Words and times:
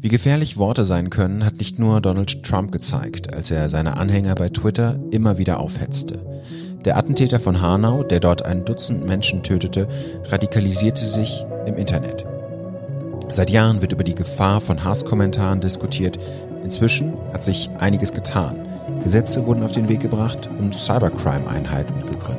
Wie 0.00 0.08
gefährlich 0.08 0.56
Worte 0.56 0.84
sein 0.84 1.10
können, 1.10 1.44
hat 1.44 1.58
nicht 1.58 1.78
nur 1.78 2.00
Donald 2.00 2.42
Trump 2.42 2.72
gezeigt, 2.72 3.34
als 3.34 3.50
er 3.50 3.68
seine 3.68 3.96
Anhänger 3.98 4.34
bei 4.34 4.48
Twitter 4.48 4.98
immer 5.10 5.36
wieder 5.36 5.60
aufhetzte. 5.60 6.20
Der 6.84 6.96
Attentäter 6.96 7.40
von 7.40 7.60
Hanau, 7.60 8.04
der 8.04 8.20
dort 8.20 8.46
ein 8.46 8.64
Dutzend 8.64 9.04
Menschen 9.06 9.42
tötete, 9.42 9.88
radikalisierte 10.24 11.04
sich 11.04 11.44
im 11.66 11.76
Internet. 11.76 12.24
Seit 13.28 13.50
Jahren 13.50 13.82
wird 13.82 13.92
über 13.92 14.04
die 14.04 14.14
Gefahr 14.14 14.62
von 14.62 14.84
Hasskommentaren 14.84 15.60
diskutiert. 15.60 16.18
Inzwischen 16.64 17.12
hat 17.32 17.42
sich 17.42 17.68
einiges 17.78 18.12
getan. 18.12 18.56
Gesetze 19.02 19.44
wurden 19.44 19.62
auf 19.62 19.72
den 19.72 19.88
Weg 19.88 20.00
gebracht 20.00 20.48
und 20.58 20.74
Cybercrime-Einheiten 20.74 21.98
gegründet 22.06 22.37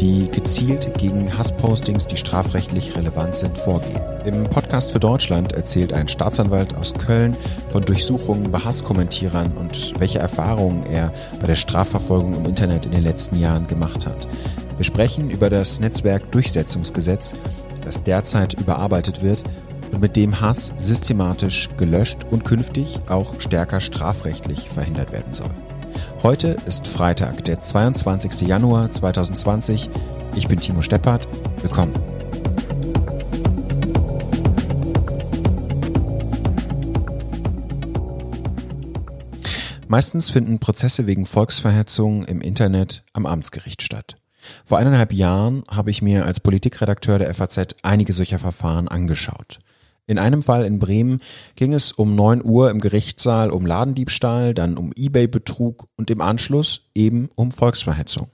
die 0.00 0.30
gezielt 0.30 0.96
gegen 0.98 1.36
Hasspostings, 1.36 2.06
die 2.06 2.16
strafrechtlich 2.16 2.96
relevant 2.96 3.36
sind, 3.36 3.56
vorgehen. 3.56 4.00
Im 4.24 4.44
Podcast 4.44 4.92
für 4.92 5.00
Deutschland 5.00 5.52
erzählt 5.52 5.92
ein 5.92 6.08
Staatsanwalt 6.08 6.74
aus 6.74 6.94
Köln 6.94 7.36
von 7.70 7.82
Durchsuchungen 7.82 8.50
bei 8.50 8.58
Hasskommentierern 8.58 9.52
und 9.52 9.92
welche 9.98 10.18
Erfahrungen 10.18 10.84
er 10.86 11.12
bei 11.40 11.46
der 11.46 11.54
Strafverfolgung 11.54 12.34
im 12.34 12.46
Internet 12.46 12.86
in 12.86 12.92
den 12.92 13.04
letzten 13.04 13.38
Jahren 13.38 13.66
gemacht 13.66 14.06
hat. 14.06 14.26
Wir 14.76 14.84
sprechen 14.84 15.30
über 15.30 15.50
das 15.50 15.80
Netzwerkdurchsetzungsgesetz, 15.80 17.34
das 17.84 18.02
derzeit 18.02 18.54
überarbeitet 18.54 19.22
wird 19.22 19.44
und 19.92 20.00
mit 20.00 20.16
dem 20.16 20.40
Hass 20.40 20.72
systematisch 20.78 21.68
gelöscht 21.76 22.18
und 22.30 22.44
künftig 22.44 23.00
auch 23.08 23.38
stärker 23.38 23.80
strafrechtlich 23.80 24.70
verhindert 24.70 25.12
werden 25.12 25.34
soll. 25.34 25.50
Heute 26.22 26.56
ist 26.66 26.86
Freitag, 26.86 27.44
der 27.44 27.60
22. 27.60 28.42
Januar 28.42 28.90
2020. 28.90 29.90
Ich 30.36 30.48
bin 30.48 30.60
Timo 30.60 30.82
Steppert. 30.82 31.26
Willkommen. 31.62 31.94
Meistens 39.88 40.30
finden 40.30 40.60
Prozesse 40.60 41.06
wegen 41.06 41.26
Volksverhetzung 41.26 42.24
im 42.24 42.40
Internet 42.40 43.02
am 43.12 43.26
Amtsgericht 43.26 43.82
statt. 43.82 44.16
Vor 44.64 44.78
eineinhalb 44.78 45.12
Jahren 45.12 45.64
habe 45.68 45.90
ich 45.90 46.00
mir 46.00 46.26
als 46.26 46.40
Politikredakteur 46.40 47.18
der 47.18 47.34
FAZ 47.34 47.74
einige 47.82 48.12
solcher 48.12 48.38
Verfahren 48.38 48.88
angeschaut. 48.88 49.58
In 50.10 50.18
einem 50.18 50.42
Fall 50.42 50.64
in 50.64 50.80
Bremen 50.80 51.20
ging 51.54 51.72
es 51.72 51.92
um 51.92 52.16
9 52.16 52.44
Uhr 52.44 52.72
im 52.72 52.80
Gerichtssaal 52.80 53.52
um 53.52 53.64
Ladendiebstahl, 53.64 54.54
dann 54.54 54.76
um 54.76 54.90
Ebay-Betrug 54.92 55.86
und 55.94 56.10
im 56.10 56.20
Anschluss 56.20 56.90
eben 56.96 57.30
um 57.36 57.52
Volksverhetzung. 57.52 58.26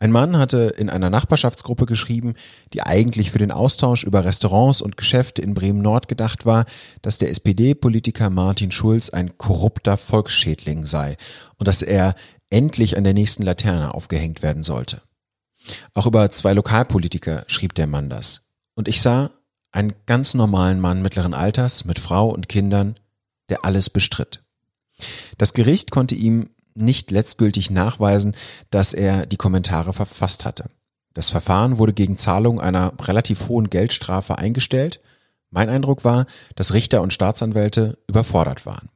Ein 0.00 0.10
Mann 0.10 0.36
hatte 0.36 0.74
in 0.76 0.90
einer 0.90 1.08
Nachbarschaftsgruppe 1.08 1.86
geschrieben, 1.86 2.34
die 2.72 2.82
eigentlich 2.82 3.30
für 3.30 3.38
den 3.38 3.52
Austausch 3.52 4.02
über 4.02 4.24
Restaurants 4.24 4.82
und 4.82 4.96
Geschäfte 4.96 5.42
in 5.42 5.54
Bremen 5.54 5.80
Nord 5.80 6.08
gedacht 6.08 6.44
war, 6.44 6.64
dass 7.02 7.18
der 7.18 7.30
SPD-Politiker 7.30 8.28
Martin 8.28 8.72
Schulz 8.72 9.10
ein 9.10 9.38
korrupter 9.38 9.96
Volksschädling 9.96 10.86
sei 10.86 11.16
und 11.56 11.68
dass 11.68 11.82
er 11.82 12.16
endlich 12.50 12.96
an 12.96 13.04
der 13.04 13.14
nächsten 13.14 13.44
Laterne 13.44 13.94
aufgehängt 13.94 14.42
werden 14.42 14.64
sollte. 14.64 15.02
Auch 15.94 16.06
über 16.06 16.28
zwei 16.32 16.52
Lokalpolitiker 16.52 17.44
schrieb 17.46 17.76
der 17.76 17.86
Mann 17.86 18.10
das. 18.10 18.42
Und 18.74 18.88
ich 18.88 19.00
sah, 19.00 19.30
einen 19.72 19.92
ganz 20.06 20.34
normalen 20.34 20.80
Mann 20.80 21.02
mittleren 21.02 21.34
Alters 21.34 21.84
mit 21.84 21.98
Frau 21.98 22.28
und 22.28 22.48
Kindern, 22.48 22.96
der 23.48 23.64
alles 23.64 23.90
bestritt. 23.90 24.42
Das 25.38 25.54
Gericht 25.54 25.90
konnte 25.90 26.14
ihm 26.14 26.50
nicht 26.74 27.10
letztgültig 27.10 27.70
nachweisen, 27.70 28.34
dass 28.70 28.92
er 28.92 29.26
die 29.26 29.36
Kommentare 29.36 29.92
verfasst 29.92 30.44
hatte. 30.44 30.70
Das 31.14 31.28
Verfahren 31.28 31.78
wurde 31.78 31.92
gegen 31.92 32.16
Zahlung 32.16 32.60
einer 32.60 32.92
relativ 33.00 33.48
hohen 33.48 33.70
Geldstrafe 33.70 34.38
eingestellt. 34.38 35.00
Mein 35.50 35.68
Eindruck 35.68 36.04
war, 36.04 36.26
dass 36.54 36.72
Richter 36.72 37.02
und 37.02 37.12
Staatsanwälte 37.12 37.98
überfordert 38.06 38.66
waren. 38.66 38.88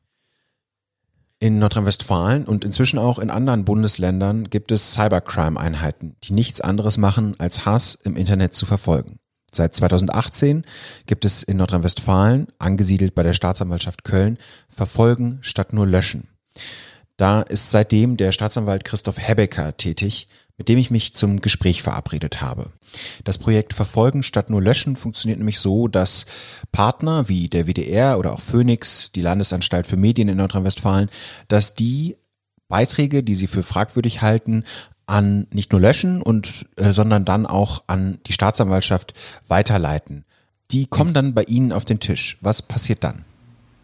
In 1.40 1.58
Nordrhein-Westfalen 1.58 2.46
und 2.46 2.64
inzwischen 2.64 2.98
auch 2.98 3.18
in 3.18 3.30
anderen 3.30 3.64
Bundesländern 3.64 4.48
gibt 4.48 4.70
es 4.70 4.94
Cybercrime-Einheiten, 4.94 6.16
die 6.22 6.32
nichts 6.32 6.60
anderes 6.60 6.96
machen, 6.96 7.34
als 7.38 7.66
Hass 7.66 7.96
im 7.96 8.16
Internet 8.16 8.54
zu 8.54 8.64
verfolgen. 8.64 9.18
Seit 9.54 9.74
2018 9.74 10.64
gibt 11.06 11.24
es 11.24 11.42
in 11.42 11.58
Nordrhein-Westfalen, 11.58 12.48
angesiedelt 12.58 13.14
bei 13.14 13.22
der 13.22 13.34
Staatsanwaltschaft 13.34 14.04
Köln, 14.04 14.38
Verfolgen 14.68 15.38
statt 15.42 15.72
nur 15.72 15.86
Löschen. 15.86 16.28
Da 17.16 17.42
ist 17.42 17.70
seitdem 17.70 18.16
der 18.16 18.32
Staatsanwalt 18.32 18.84
Christoph 18.84 19.18
Hebecker 19.18 19.76
tätig, 19.76 20.28
mit 20.56 20.68
dem 20.68 20.78
ich 20.78 20.90
mich 20.90 21.14
zum 21.14 21.40
Gespräch 21.40 21.82
verabredet 21.82 22.40
habe. 22.40 22.72
Das 23.22 23.38
Projekt 23.38 23.72
Verfolgen 23.72 24.22
statt 24.22 24.50
nur 24.50 24.62
Löschen 24.62 24.96
funktioniert 24.96 25.38
nämlich 25.38 25.58
so, 25.58 25.88
dass 25.88 26.26
Partner 26.72 27.28
wie 27.28 27.48
der 27.48 27.66
WDR 27.66 28.18
oder 28.18 28.32
auch 28.32 28.40
Phoenix, 28.40 29.12
die 29.12 29.22
Landesanstalt 29.22 29.86
für 29.86 29.96
Medien 29.96 30.28
in 30.28 30.36
Nordrhein-Westfalen, 30.36 31.10
dass 31.48 31.74
die 31.74 32.16
Beiträge, 32.68 33.22
die 33.22 33.34
sie 33.34 33.46
für 33.46 33.62
fragwürdig 33.62 34.22
halten, 34.22 34.64
an 35.06 35.46
nicht 35.52 35.72
nur 35.72 35.80
löschen 35.80 36.22
und 36.22 36.66
äh, 36.76 36.92
sondern 36.92 37.24
dann 37.24 37.46
auch 37.46 37.84
an 37.86 38.18
die 38.26 38.32
Staatsanwaltschaft 38.32 39.14
weiterleiten. 39.48 40.24
Die 40.70 40.86
kommen 40.86 41.14
dann 41.14 41.34
bei 41.34 41.42
Ihnen 41.44 41.72
auf 41.72 41.84
den 41.84 42.00
Tisch. 42.00 42.38
Was 42.40 42.62
passiert 42.62 43.04
dann? 43.04 43.24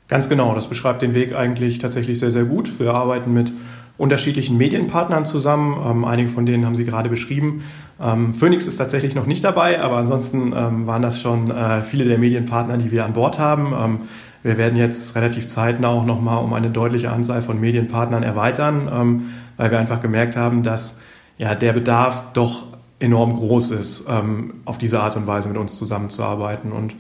Ganz 0.08 0.28
genau, 0.28 0.54
das 0.54 0.66
beschreibt 0.66 1.02
den 1.02 1.14
Weg 1.14 1.36
eigentlich 1.36 1.78
tatsächlich 1.78 2.18
sehr, 2.18 2.30
sehr 2.30 2.44
gut. 2.44 2.80
Wir 2.80 2.94
arbeiten 2.94 3.32
mit 3.32 3.52
unterschiedlichen 3.96 4.56
Medienpartnern 4.56 5.26
zusammen. 5.26 5.76
Ähm, 5.86 6.04
einige 6.04 6.28
von 6.28 6.46
denen 6.46 6.64
haben 6.64 6.74
Sie 6.74 6.84
gerade 6.84 7.10
beschrieben. 7.10 7.62
Ähm, 8.00 8.32
Phoenix 8.32 8.66
ist 8.66 8.78
tatsächlich 8.78 9.14
noch 9.14 9.26
nicht 9.26 9.44
dabei, 9.44 9.80
aber 9.80 9.98
ansonsten 9.98 10.54
ähm, 10.56 10.86
waren 10.86 11.02
das 11.02 11.20
schon 11.20 11.50
äh, 11.50 11.84
viele 11.84 12.04
der 12.06 12.18
Medienpartner, 12.18 12.78
die 12.78 12.90
wir 12.90 13.04
an 13.04 13.12
Bord 13.12 13.38
haben. 13.38 14.00
Wir 14.42 14.56
werden 14.56 14.76
jetzt 14.76 15.16
relativ 15.16 15.46
zeitnah 15.46 15.88
auch 15.88 16.04
nochmal 16.04 16.42
um 16.42 16.52
eine 16.54 16.70
deutliche 16.70 17.10
Anzahl 17.10 17.42
von 17.42 17.60
Medienpartnern 17.60 18.22
erweitern, 18.22 18.88
ähm, 18.92 19.30
weil 19.56 19.70
wir 19.70 19.78
einfach 19.78 20.00
gemerkt 20.00 20.36
haben, 20.36 20.62
dass 20.62 20.98
ja, 21.36 21.54
der 21.54 21.72
Bedarf 21.72 22.32
doch 22.32 22.64
enorm 22.98 23.34
groß 23.34 23.70
ist, 23.72 24.06
ähm, 24.08 24.54
auf 24.64 24.78
diese 24.78 25.00
Art 25.00 25.16
und 25.16 25.26
Weise 25.26 25.48
mit 25.48 25.58
uns 25.58 25.76
zusammenzuarbeiten. 25.76 26.72
Und 26.72 26.94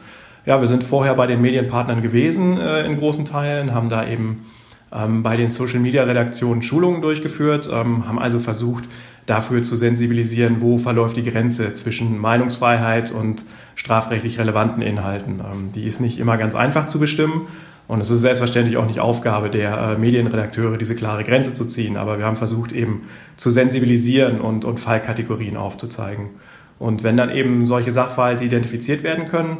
ja, 0.46 0.60
wir 0.60 0.68
sind 0.68 0.82
vorher 0.82 1.14
bei 1.14 1.26
den 1.26 1.40
Medienpartnern 1.40 2.02
gewesen 2.02 2.58
äh, 2.58 2.84
in 2.84 2.98
großen 2.98 3.24
Teilen, 3.24 3.74
haben 3.74 3.88
da 3.88 4.06
eben 4.06 4.46
ähm, 4.92 5.22
bei 5.22 5.36
den 5.36 5.50
Social-Media-Redaktionen 5.50 6.62
Schulungen 6.62 7.02
durchgeführt, 7.02 7.68
ähm, 7.72 8.06
haben 8.06 8.18
also 8.18 8.38
versucht, 8.38 8.84
dafür 9.26 9.62
zu 9.62 9.76
sensibilisieren, 9.76 10.60
wo 10.60 10.78
verläuft 10.78 11.16
die 11.16 11.24
Grenze 11.24 11.72
zwischen 11.74 12.18
Meinungsfreiheit 12.18 13.12
und 13.12 13.44
strafrechtlich 13.76 14.40
relevanten 14.40 14.82
Inhalten. 14.82 15.40
Ähm, 15.40 15.72
die 15.72 15.84
ist 15.84 16.00
nicht 16.00 16.18
immer 16.18 16.36
ganz 16.36 16.54
einfach 16.54 16.86
zu 16.86 16.98
bestimmen 16.98 17.46
und 17.90 18.00
es 18.00 18.08
ist 18.08 18.20
selbstverständlich 18.20 18.76
auch 18.76 18.86
nicht 18.86 19.00
Aufgabe 19.00 19.50
der 19.50 19.76
äh, 19.76 19.98
Medienredakteure, 19.98 20.76
diese 20.76 20.94
klare 20.94 21.24
Grenze 21.24 21.54
zu 21.54 21.64
ziehen. 21.64 21.96
Aber 21.96 22.18
wir 22.18 22.24
haben 22.24 22.36
versucht, 22.36 22.70
eben 22.70 23.02
zu 23.36 23.50
sensibilisieren 23.50 24.40
und, 24.40 24.64
und 24.64 24.78
Fallkategorien 24.78 25.56
aufzuzeigen. 25.56 26.30
Und 26.78 27.02
wenn 27.02 27.16
dann 27.16 27.30
eben 27.30 27.66
solche 27.66 27.90
Sachverhalte 27.90 28.44
identifiziert 28.44 29.02
werden 29.02 29.26
können, 29.26 29.58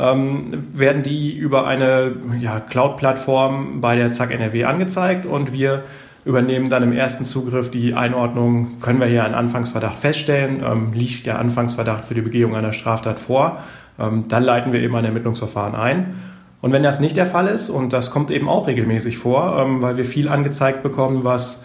ähm, 0.00 0.68
werden 0.72 1.02
die 1.02 1.36
über 1.36 1.66
eine 1.66 2.12
ja, 2.40 2.60
Cloud-Plattform 2.60 3.80
bei 3.80 3.96
der 3.96 4.12
ZAK 4.12 4.32
NRW 4.32 4.64
angezeigt 4.64 5.26
und 5.26 5.52
wir 5.52 5.84
übernehmen 6.24 6.68
dann 6.68 6.82
im 6.82 6.92
ersten 6.92 7.24
Zugriff 7.24 7.70
die 7.70 7.94
Einordnung, 7.94 8.80
können 8.80 9.00
wir 9.00 9.06
hier 9.06 9.24
einen 9.24 9.34
Anfangsverdacht 9.34 9.98
feststellen, 9.98 10.62
ähm, 10.64 10.92
liegt 10.92 11.26
der 11.26 11.38
Anfangsverdacht 11.38 12.04
für 12.04 12.14
die 12.14 12.20
Begehung 12.20 12.54
einer 12.54 12.72
Straftat 12.72 13.20
vor, 13.20 13.58
ähm, 13.98 14.24
dann 14.28 14.42
leiten 14.42 14.72
wir 14.72 14.80
eben 14.80 14.94
ein 14.96 15.04
Ermittlungsverfahren 15.04 15.74
ein. 15.74 16.14
Und 16.60 16.72
wenn 16.72 16.82
das 16.82 17.00
nicht 17.00 17.16
der 17.16 17.26
Fall 17.26 17.48
ist, 17.48 17.70
und 17.70 17.92
das 17.92 18.10
kommt 18.10 18.30
eben 18.30 18.48
auch 18.48 18.66
regelmäßig 18.68 19.18
vor, 19.18 19.58
ähm, 19.58 19.82
weil 19.82 19.96
wir 19.96 20.04
viel 20.04 20.28
angezeigt 20.28 20.82
bekommen, 20.82 21.24
was 21.24 21.64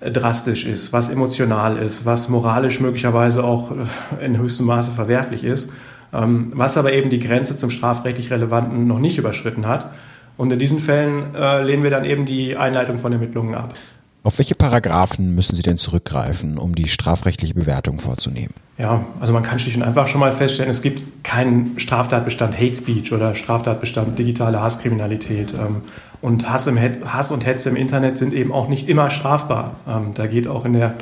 drastisch 0.00 0.66
ist, 0.66 0.92
was 0.92 1.08
emotional 1.08 1.78
ist, 1.78 2.04
was 2.04 2.28
moralisch 2.28 2.80
möglicherweise 2.80 3.42
auch 3.44 3.72
in 4.20 4.38
höchstem 4.38 4.66
Maße 4.66 4.90
verwerflich 4.90 5.42
ist, 5.42 5.70
was 6.12 6.76
aber 6.76 6.92
eben 6.92 7.10
die 7.10 7.18
Grenze 7.18 7.56
zum 7.56 7.70
strafrechtlich 7.70 8.30
Relevanten 8.30 8.86
noch 8.86 8.98
nicht 8.98 9.18
überschritten 9.18 9.66
hat. 9.66 9.90
Und 10.36 10.52
in 10.52 10.58
diesen 10.58 10.80
Fällen 10.80 11.34
äh, 11.34 11.62
lehnen 11.62 11.82
wir 11.82 11.90
dann 11.90 12.04
eben 12.04 12.26
die 12.26 12.56
Einleitung 12.56 12.98
von 12.98 13.12
Ermittlungen 13.12 13.54
ab. 13.54 13.74
Auf 14.22 14.38
welche 14.38 14.56
Paragraphen 14.56 15.36
müssen 15.36 15.54
Sie 15.54 15.62
denn 15.62 15.76
zurückgreifen, 15.76 16.58
um 16.58 16.74
die 16.74 16.88
strafrechtliche 16.88 17.54
Bewertung 17.54 18.00
vorzunehmen? 18.00 18.52
Ja, 18.76 19.04
also 19.20 19.32
man 19.32 19.44
kann 19.44 19.60
schlicht 19.60 19.76
und 19.76 19.84
einfach 19.84 20.08
schon 20.08 20.20
mal 20.20 20.32
feststellen, 20.32 20.70
es 20.70 20.82
gibt 20.82 21.24
keinen 21.24 21.78
Straftatbestand 21.78 22.58
Hate 22.58 22.74
Speech 22.74 23.12
oder 23.12 23.34
Straftatbestand 23.36 24.18
digitale 24.18 24.60
Hasskriminalität. 24.60 25.54
Ähm, 25.54 25.82
und 26.20 26.50
Hass, 26.50 26.66
im 26.66 26.76
Hass 26.76 27.30
und 27.30 27.46
Hetze 27.46 27.68
im 27.68 27.76
Internet 27.76 28.18
sind 28.18 28.34
eben 28.34 28.52
auch 28.52 28.68
nicht 28.68 28.88
immer 28.88 29.10
strafbar. 29.10 29.76
Ähm, 29.88 30.12
da 30.14 30.26
geht 30.26 30.48
auch 30.48 30.64
in 30.64 30.72
der 30.72 30.94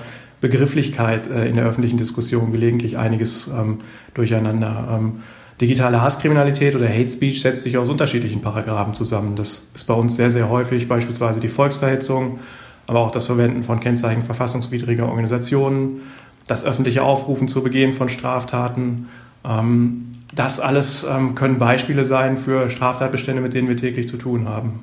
Begrifflichkeit 0.45 1.27
äh, 1.27 1.49
in 1.49 1.57
der 1.57 1.65
öffentlichen 1.65 1.97
Diskussion 1.97 2.53
gelegentlich 2.53 2.99
einiges 2.99 3.49
ähm, 3.49 3.81
durcheinander. 4.13 5.01
Digitale 5.61 6.03
Hasskriminalität 6.03 6.77
oder 6.77 6.89
Hate 6.89 7.09
Speech 7.09 7.41
setzt 7.41 7.63
sich 7.63 7.79
aus 7.79 7.89
unterschiedlichen 7.89 8.43
Paragraphen 8.43 8.95
zusammen. 8.95 9.37
Das 9.37 9.71
ist 9.75 9.85
bei 9.85 9.95
uns 9.95 10.17
sehr, 10.17 10.31
sehr 10.31 10.51
häufig 10.51 10.89
beispielsweise 10.89 11.41
die 11.41 11.49
Volksverhetzung, 11.49 12.41
aber 12.87 13.01
auch 13.01 13.11
das 13.11 13.27
Verwenden 13.27 13.63
von 13.63 13.81
Kennzeichen 13.81 14.25
verfassungswidriger 14.25 15.09
Organisationen, 15.09 16.03
das 16.47 16.65
öffentliche 16.65 17.03
Aufrufen 17.03 17.49
zu 17.49 17.63
Begehen 17.63 17.93
von 17.93 18.09
Straftaten, 18.11 19.09
ähm, 19.45 20.13
das 20.35 20.61
alles 20.61 21.07
ähm, 21.09 21.35
können 21.35 21.59
Beispiele 21.59 22.05
sein 22.05 22.37
für 22.37 22.69
Straftatbestände, 22.69 23.41
mit 23.41 23.55
denen 23.55 23.69
wir 23.69 23.77
täglich 23.77 24.09
zu 24.09 24.17
tun 24.17 24.49
haben. 24.49 24.81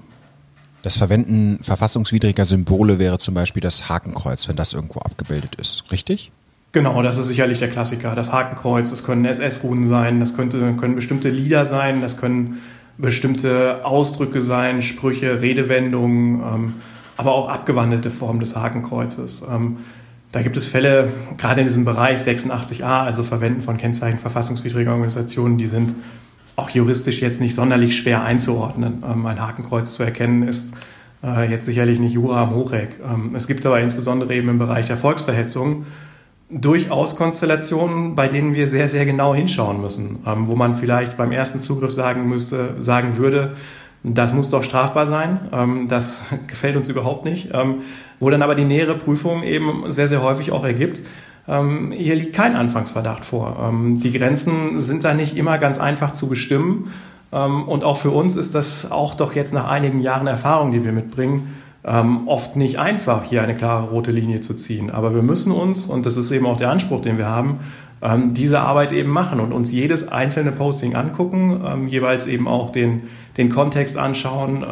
Das 0.81 0.97
Verwenden 0.97 1.59
verfassungswidriger 1.61 2.45
Symbole 2.45 2.97
wäre 2.97 3.19
zum 3.19 3.35
Beispiel 3.35 3.61
das 3.61 3.87
Hakenkreuz, 3.87 4.47
wenn 4.47 4.55
das 4.55 4.73
irgendwo 4.73 4.99
abgebildet 4.99 5.55
ist, 5.55 5.83
richtig? 5.91 6.31
Genau, 6.71 7.01
das 7.01 7.17
ist 7.17 7.27
sicherlich 7.27 7.59
der 7.59 7.69
Klassiker. 7.69 8.15
Das 8.15 8.31
Hakenkreuz, 8.31 8.89
das 8.89 9.03
können 9.03 9.25
SS-Runen 9.25 9.87
sein, 9.87 10.19
das 10.19 10.35
könnte, 10.35 10.73
können 10.75 10.95
bestimmte 10.95 11.29
Lieder 11.29 11.65
sein, 11.65 12.01
das 12.01 12.17
können 12.17 12.61
bestimmte 12.97 13.85
Ausdrücke 13.85 14.41
sein, 14.41 14.81
Sprüche, 14.81 15.41
Redewendungen, 15.41 16.41
ähm, 16.41 16.73
aber 17.17 17.33
auch 17.33 17.49
abgewandelte 17.49 18.09
Formen 18.09 18.39
des 18.39 18.55
Hakenkreuzes. 18.55 19.43
Ähm, 19.49 19.77
da 20.31 20.41
gibt 20.41 20.55
es 20.55 20.67
Fälle, 20.67 21.09
gerade 21.37 21.59
in 21.59 21.67
diesem 21.67 21.83
Bereich 21.83 22.21
86a, 22.21 23.03
also 23.03 23.23
Verwenden 23.23 23.61
von 23.61 23.77
Kennzeichen 23.77 24.17
verfassungswidriger 24.17 24.91
Organisationen, 24.91 25.57
die 25.57 25.67
sind 25.67 25.93
auch 26.61 26.69
juristisch 26.69 27.21
jetzt 27.21 27.41
nicht 27.41 27.55
sonderlich 27.55 27.97
schwer 27.97 28.23
einzuordnen. 28.23 29.03
Ähm, 29.09 29.25
ein 29.25 29.41
Hakenkreuz 29.41 29.95
zu 29.95 30.03
erkennen 30.03 30.47
ist 30.47 30.73
äh, 31.23 31.49
jetzt 31.49 31.65
sicherlich 31.65 31.99
nicht 31.99 32.13
Jura 32.13 32.43
am 32.43 32.51
Hochreck. 32.51 32.95
Ähm, 33.03 33.31
es 33.33 33.47
gibt 33.47 33.65
aber 33.65 33.79
insbesondere 33.79 34.33
eben 34.33 34.49
im 34.49 34.59
Bereich 34.59 34.87
der 34.87 34.97
Volksverhetzung 34.97 35.85
durchaus 36.49 37.15
Konstellationen, 37.15 38.13
bei 38.15 38.27
denen 38.27 38.53
wir 38.53 38.67
sehr, 38.67 38.89
sehr 38.89 39.05
genau 39.05 39.33
hinschauen 39.33 39.81
müssen, 39.81 40.19
ähm, 40.27 40.47
wo 40.47 40.55
man 40.55 40.75
vielleicht 40.75 41.17
beim 41.17 41.31
ersten 41.31 41.59
Zugriff 41.59 41.91
sagen 41.91 42.27
müsste, 42.27 42.75
sagen 42.81 43.17
würde, 43.17 43.55
das 44.03 44.33
muss 44.33 44.49
doch 44.49 44.63
strafbar 44.63 45.07
sein, 45.07 45.39
ähm, 45.53 45.87
das 45.87 46.23
gefällt 46.47 46.75
uns 46.75 46.89
überhaupt 46.89 47.25
nicht, 47.25 47.49
ähm, 47.53 47.81
wo 48.19 48.29
dann 48.29 48.41
aber 48.41 48.55
die 48.55 48.65
nähere 48.65 48.97
Prüfung 48.97 49.43
eben 49.43 49.89
sehr, 49.91 50.07
sehr 50.07 50.21
häufig 50.21 50.51
auch 50.51 50.63
ergibt, 50.63 51.01
ähm, 51.47 51.91
hier 51.91 52.15
liegt 52.15 52.35
kein 52.35 52.55
Anfangsverdacht 52.55 53.25
vor. 53.25 53.57
Ähm, 53.69 53.99
die 53.99 54.11
Grenzen 54.11 54.79
sind 54.79 55.03
da 55.03 55.13
nicht 55.13 55.35
immer 55.35 55.57
ganz 55.57 55.79
einfach 55.79 56.11
zu 56.11 56.27
bestimmen. 56.27 56.91
Ähm, 57.31 57.63
und 57.63 57.83
auch 57.83 57.97
für 57.97 58.11
uns 58.11 58.35
ist 58.35 58.55
das 58.55 58.91
auch 58.91 59.15
doch 59.15 59.33
jetzt 59.33 59.53
nach 59.53 59.67
einigen 59.67 60.01
Jahren 60.01 60.27
Erfahrung, 60.27 60.71
die 60.71 60.83
wir 60.83 60.91
mitbringen, 60.91 61.55
ähm, 61.83 62.27
oft 62.27 62.55
nicht 62.55 62.77
einfach, 62.77 63.23
hier 63.23 63.41
eine 63.41 63.55
klare 63.55 63.89
rote 63.89 64.11
Linie 64.11 64.41
zu 64.41 64.53
ziehen. 64.53 64.91
Aber 64.91 65.15
wir 65.15 65.23
müssen 65.23 65.51
uns, 65.51 65.87
und 65.87 66.05
das 66.05 66.15
ist 66.15 66.29
eben 66.29 66.45
auch 66.45 66.57
der 66.57 66.69
Anspruch, 66.69 67.01
den 67.01 67.17
wir 67.17 67.27
haben, 67.27 67.59
ähm, 68.03 68.35
diese 68.35 68.59
Arbeit 68.59 68.91
eben 68.91 69.09
machen 69.09 69.39
und 69.39 69.51
uns 69.51 69.71
jedes 69.71 70.07
einzelne 70.07 70.51
Posting 70.51 70.93
angucken, 70.93 71.63
ähm, 71.65 71.87
jeweils 71.87 72.27
eben 72.27 72.47
auch 72.47 72.69
den, 72.69 73.03
den 73.37 73.49
Kontext 73.49 73.97
anschauen, 73.97 74.65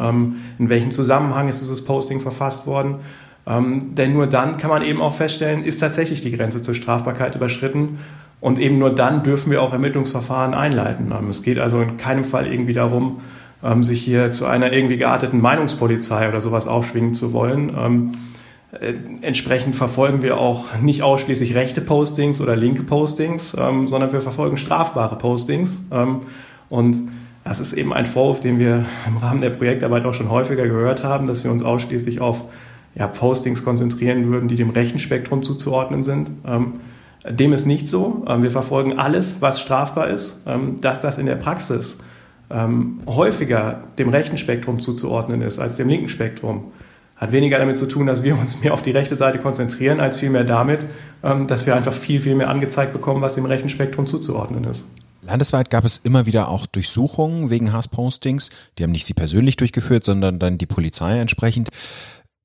in 0.58 0.68
welchem 0.68 0.90
Zusammenhang 0.90 1.48
ist 1.48 1.62
dieses 1.62 1.82
Posting 1.82 2.20
verfasst 2.20 2.66
worden 2.66 2.96
ähm, 3.46 3.94
denn 3.94 4.12
nur 4.12 4.26
dann 4.26 4.56
kann 4.56 4.70
man 4.70 4.82
eben 4.82 5.00
auch 5.00 5.14
feststellen, 5.14 5.64
ist 5.64 5.78
tatsächlich 5.78 6.22
die 6.22 6.30
Grenze 6.32 6.62
zur 6.62 6.74
Strafbarkeit 6.74 7.34
überschritten. 7.34 7.98
Und 8.40 8.58
eben 8.58 8.78
nur 8.78 8.94
dann 8.94 9.22
dürfen 9.22 9.50
wir 9.50 9.60
auch 9.60 9.72
Ermittlungsverfahren 9.72 10.54
einleiten. 10.54 11.12
Ähm, 11.16 11.28
es 11.28 11.42
geht 11.42 11.58
also 11.58 11.80
in 11.80 11.96
keinem 11.96 12.24
Fall 12.24 12.46
irgendwie 12.46 12.72
darum, 12.72 13.20
ähm, 13.62 13.84
sich 13.84 14.02
hier 14.02 14.30
zu 14.30 14.46
einer 14.46 14.72
irgendwie 14.72 14.96
gearteten 14.96 15.40
Meinungspolizei 15.40 16.28
oder 16.28 16.40
sowas 16.40 16.66
aufschwingen 16.66 17.14
zu 17.14 17.32
wollen. 17.32 17.72
Ähm, 17.76 18.12
äh, 18.72 18.94
entsprechend 19.22 19.76
verfolgen 19.76 20.22
wir 20.22 20.38
auch 20.38 20.76
nicht 20.80 21.02
ausschließlich 21.02 21.54
rechte 21.54 21.80
Postings 21.80 22.40
oder 22.40 22.56
linke 22.56 22.82
Postings, 22.82 23.56
ähm, 23.58 23.88
sondern 23.88 24.12
wir 24.12 24.20
verfolgen 24.20 24.56
strafbare 24.56 25.16
Postings. 25.16 25.82
Ähm, 25.90 26.20
und 26.68 26.96
das 27.44 27.58
ist 27.58 27.72
eben 27.72 27.92
ein 27.92 28.06
Vorwurf, 28.06 28.40
den 28.40 28.58
wir 28.60 28.84
im 29.06 29.16
Rahmen 29.16 29.40
der 29.40 29.50
Projektarbeit 29.50 30.04
auch 30.04 30.14
schon 30.14 30.30
häufiger 30.30 30.66
gehört 30.66 31.02
haben, 31.02 31.26
dass 31.26 31.42
wir 31.42 31.50
uns 31.50 31.62
ausschließlich 31.62 32.20
auf 32.20 32.44
ja, 32.94 33.06
Postings 33.06 33.64
konzentrieren 33.64 34.26
würden, 34.26 34.48
die 34.48 34.56
dem 34.56 34.70
rechten 34.70 34.98
Spektrum 34.98 35.42
zuzuordnen 35.42 36.02
sind. 36.02 36.30
Ähm, 36.46 36.80
dem 37.28 37.52
ist 37.52 37.66
nicht 37.66 37.88
so. 37.88 38.24
Ähm, 38.26 38.42
wir 38.42 38.50
verfolgen 38.50 38.98
alles, 38.98 39.40
was 39.40 39.60
strafbar 39.60 40.08
ist. 40.08 40.40
Ähm, 40.46 40.80
dass 40.80 41.00
das 41.00 41.18
in 41.18 41.26
der 41.26 41.36
Praxis 41.36 41.98
häufiger 43.06 43.84
dem 43.96 44.08
rechten 44.08 44.36
Spektrum 44.36 44.80
zuzuordnen 44.80 45.40
ist 45.40 45.60
als 45.60 45.76
dem 45.76 45.88
linken 45.88 46.08
Spektrum, 46.08 46.72
hat 47.14 47.30
weniger 47.30 47.60
damit 47.60 47.76
zu 47.76 47.86
tun, 47.86 48.08
dass 48.08 48.24
wir 48.24 48.36
uns 48.36 48.60
mehr 48.60 48.74
auf 48.74 48.82
die 48.82 48.90
rechte 48.90 49.16
Seite 49.16 49.38
konzentrieren, 49.38 50.00
als 50.00 50.16
vielmehr 50.16 50.42
damit, 50.42 50.84
dass 51.46 51.66
wir 51.66 51.76
einfach 51.76 51.92
viel, 51.92 52.18
viel 52.18 52.34
mehr 52.34 52.50
angezeigt 52.50 52.92
bekommen, 52.92 53.22
was 53.22 53.36
dem 53.36 53.44
rechten 53.44 53.68
Spektrum 53.68 54.08
zuzuordnen 54.08 54.64
ist. 54.64 54.84
Landesweit 55.22 55.70
gab 55.70 55.84
es 55.84 55.98
immer 55.98 56.26
wieder 56.26 56.48
auch 56.48 56.66
Durchsuchungen 56.66 57.50
wegen 57.50 57.72
Hasspostings. 57.72 58.50
Die 58.78 58.82
haben 58.82 58.90
nicht 58.90 59.06
Sie 59.06 59.14
persönlich 59.14 59.54
durchgeführt, 59.54 60.02
sondern 60.02 60.40
dann 60.40 60.58
die 60.58 60.66
Polizei 60.66 61.20
entsprechend. 61.20 61.68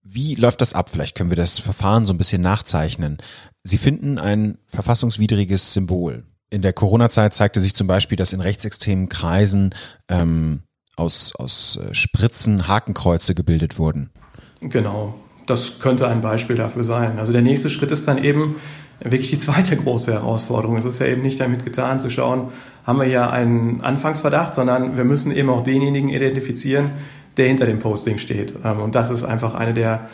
Wie 0.07 0.35
läuft 0.35 0.61
das 0.61 0.73
ab? 0.73 0.89
Vielleicht 0.89 1.15
können 1.15 1.31
wir 1.31 1.35
das 1.35 1.57
Verfahren 1.57 2.05
so 2.05 2.13
ein 2.13 2.19
bisschen 2.19 2.41
nachzeichnen. 2.41 3.17
Sie 3.63 3.77
finden 3.77 4.19
ein 4.19 4.59
verfassungswidriges 4.67 5.73
Symbol. 5.73 6.23
In 6.51 6.61
der 6.61 6.73
Corona-Zeit 6.73 7.33
zeigte 7.33 7.59
sich 7.59 7.73
zum 7.73 7.87
Beispiel, 7.87 8.15
dass 8.15 8.31
in 8.31 8.39
rechtsextremen 8.39 9.09
Kreisen 9.09 9.73
ähm, 10.07 10.61
aus, 10.95 11.33
aus 11.35 11.77
äh, 11.77 11.95
Spritzen 11.95 12.67
Hakenkreuze 12.67 13.33
gebildet 13.33 13.79
wurden. 13.79 14.11
Genau, 14.61 15.15
das 15.47 15.79
könnte 15.79 16.07
ein 16.07 16.21
Beispiel 16.21 16.55
dafür 16.55 16.83
sein. 16.83 17.17
Also 17.17 17.33
der 17.33 17.41
nächste 17.41 17.71
Schritt 17.71 17.89
ist 17.91 18.07
dann 18.07 18.23
eben 18.23 18.57
wirklich 18.99 19.31
die 19.31 19.39
zweite 19.39 19.75
große 19.75 20.13
Herausforderung. 20.13 20.77
Es 20.77 20.85
ist 20.85 20.99
ja 20.99 21.07
eben 21.07 21.23
nicht 21.23 21.39
damit 21.39 21.65
getan 21.65 21.99
zu 21.99 22.11
schauen, 22.11 22.49
haben 22.83 22.99
wir 22.99 23.07
ja 23.07 23.31
einen 23.31 23.81
Anfangsverdacht, 23.81 24.53
sondern 24.53 24.97
wir 24.97 25.03
müssen 25.03 25.31
eben 25.31 25.49
auch 25.49 25.61
denjenigen 25.61 26.09
identifizieren, 26.09 26.91
der 27.37 27.47
hinter 27.47 27.65
dem 27.65 27.79
Posting 27.79 28.17
steht. 28.17 28.53
Ähm, 28.63 28.79
und 28.79 28.95
das 28.95 29.09
ist 29.09 29.23
einfach 29.23 29.55
eine 29.55 29.73
der 29.73 30.07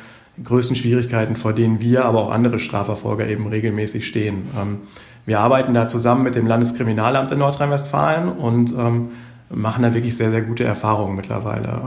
größten 0.44 0.76
Schwierigkeiten, 0.76 1.36
vor 1.36 1.54
denen 1.54 1.82
wir, 1.82 2.06
aber 2.06 2.20
auch 2.20 2.32
andere 2.32 2.60
Strafverfolger 2.60 3.28
eben 3.28 3.48
regelmäßig 3.48 4.08
stehen. 4.08 4.50
Ähm, 4.60 4.80
wir 5.26 5.40
arbeiten 5.40 5.74
da 5.74 5.88
zusammen 5.88 6.24
mit 6.24 6.36
dem 6.36 6.48
Landeskriminalamt 6.48 7.32
in 7.32 7.40
Nordrhein-Westfalen 7.40 8.30
und 8.30 8.72
ähm, 8.72 9.10
machen 9.50 9.84
da 9.84 9.94
wirklich 9.94 10.18
sehr, 10.18 10.32
sehr 10.32 10.42
gute 10.42 10.64
Erfahrungen 10.64 11.16
mittlerweile. 11.16 11.82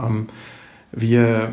Wir 0.93 1.49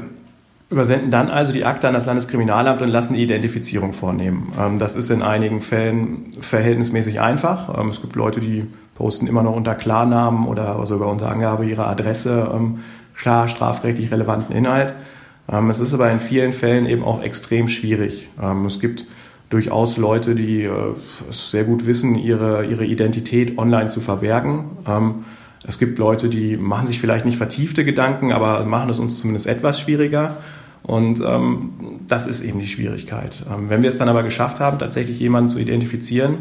übersenden 0.70 1.10
dann 1.10 1.28
also 1.28 1.52
die 1.52 1.64
Akte 1.64 1.88
an 1.88 1.94
das 1.94 2.06
Landeskriminalamt 2.06 2.82
und 2.82 2.88
lassen 2.88 3.14
die 3.14 3.22
Identifizierung 3.22 3.92
vornehmen. 3.92 4.52
Das 4.78 4.94
ist 4.94 5.10
in 5.10 5.22
einigen 5.22 5.60
Fällen 5.60 6.26
verhältnismäßig 6.40 7.20
einfach. 7.20 7.68
Es 7.88 8.00
gibt 8.00 8.14
Leute, 8.14 8.40
die 8.40 8.66
posten 8.94 9.26
immer 9.26 9.42
noch 9.42 9.56
unter 9.56 9.74
Klarnamen 9.74 10.46
oder 10.46 10.84
sogar 10.86 11.08
unter 11.08 11.30
Angabe 11.30 11.64
ihrer 11.64 11.88
Adresse 11.88 12.50
klar 13.22 13.48
strafrechtlich 13.48 14.12
relevanten 14.12 14.54
Inhalt. 14.54 14.94
Ähm, 15.50 15.70
es 15.70 15.80
ist 15.80 15.94
aber 15.94 16.10
in 16.10 16.18
vielen 16.18 16.52
Fällen 16.52 16.86
eben 16.86 17.02
auch 17.02 17.22
extrem 17.22 17.68
schwierig. 17.68 18.28
Ähm, 18.40 18.66
es 18.66 18.80
gibt 18.80 19.06
durchaus 19.48 19.96
Leute, 19.96 20.34
die 20.34 20.64
äh, 20.64 20.94
es 21.30 21.50
sehr 21.50 21.64
gut 21.64 21.86
wissen, 21.86 22.16
ihre, 22.16 22.66
ihre 22.66 22.84
Identität 22.84 23.56
online 23.58 23.86
zu 23.86 24.00
verbergen. 24.00 24.76
Ähm, 24.86 25.24
es 25.64 25.78
gibt 25.78 25.98
Leute, 25.98 26.28
die 26.28 26.56
machen 26.56 26.86
sich 26.86 27.00
vielleicht 27.00 27.24
nicht 27.24 27.38
vertiefte 27.38 27.84
Gedanken, 27.84 28.32
aber 28.32 28.64
machen 28.64 28.90
es 28.90 28.98
uns 28.98 29.20
zumindest 29.20 29.46
etwas 29.46 29.78
schwieriger. 29.78 30.38
Und 30.82 31.20
ähm, 31.24 31.74
das 32.08 32.26
ist 32.26 32.42
eben 32.42 32.58
die 32.58 32.66
Schwierigkeit. 32.66 33.44
Ähm, 33.48 33.70
wenn 33.70 33.82
wir 33.82 33.90
es 33.90 33.98
dann 33.98 34.08
aber 34.08 34.24
geschafft 34.24 34.58
haben, 34.58 34.80
tatsächlich 34.80 35.20
jemanden 35.20 35.48
zu 35.48 35.60
identifizieren, 35.60 36.38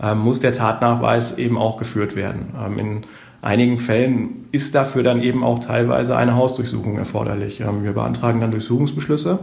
ähm, 0.00 0.20
muss 0.20 0.40
der 0.40 0.54
Tatnachweis 0.54 1.36
eben 1.36 1.58
auch 1.58 1.76
geführt 1.76 2.16
werden. 2.16 2.54
In 2.78 3.02
einigen 3.42 3.78
Fällen 3.78 4.46
ist 4.52 4.74
dafür 4.74 5.02
dann 5.02 5.22
eben 5.22 5.44
auch 5.44 5.58
teilweise 5.58 6.16
eine 6.16 6.36
Hausdurchsuchung 6.36 6.96
erforderlich. 6.96 7.60
Ähm, 7.60 7.84
wir 7.84 7.92
beantragen 7.92 8.40
dann 8.40 8.52
Durchsuchungsbeschlüsse 8.52 9.40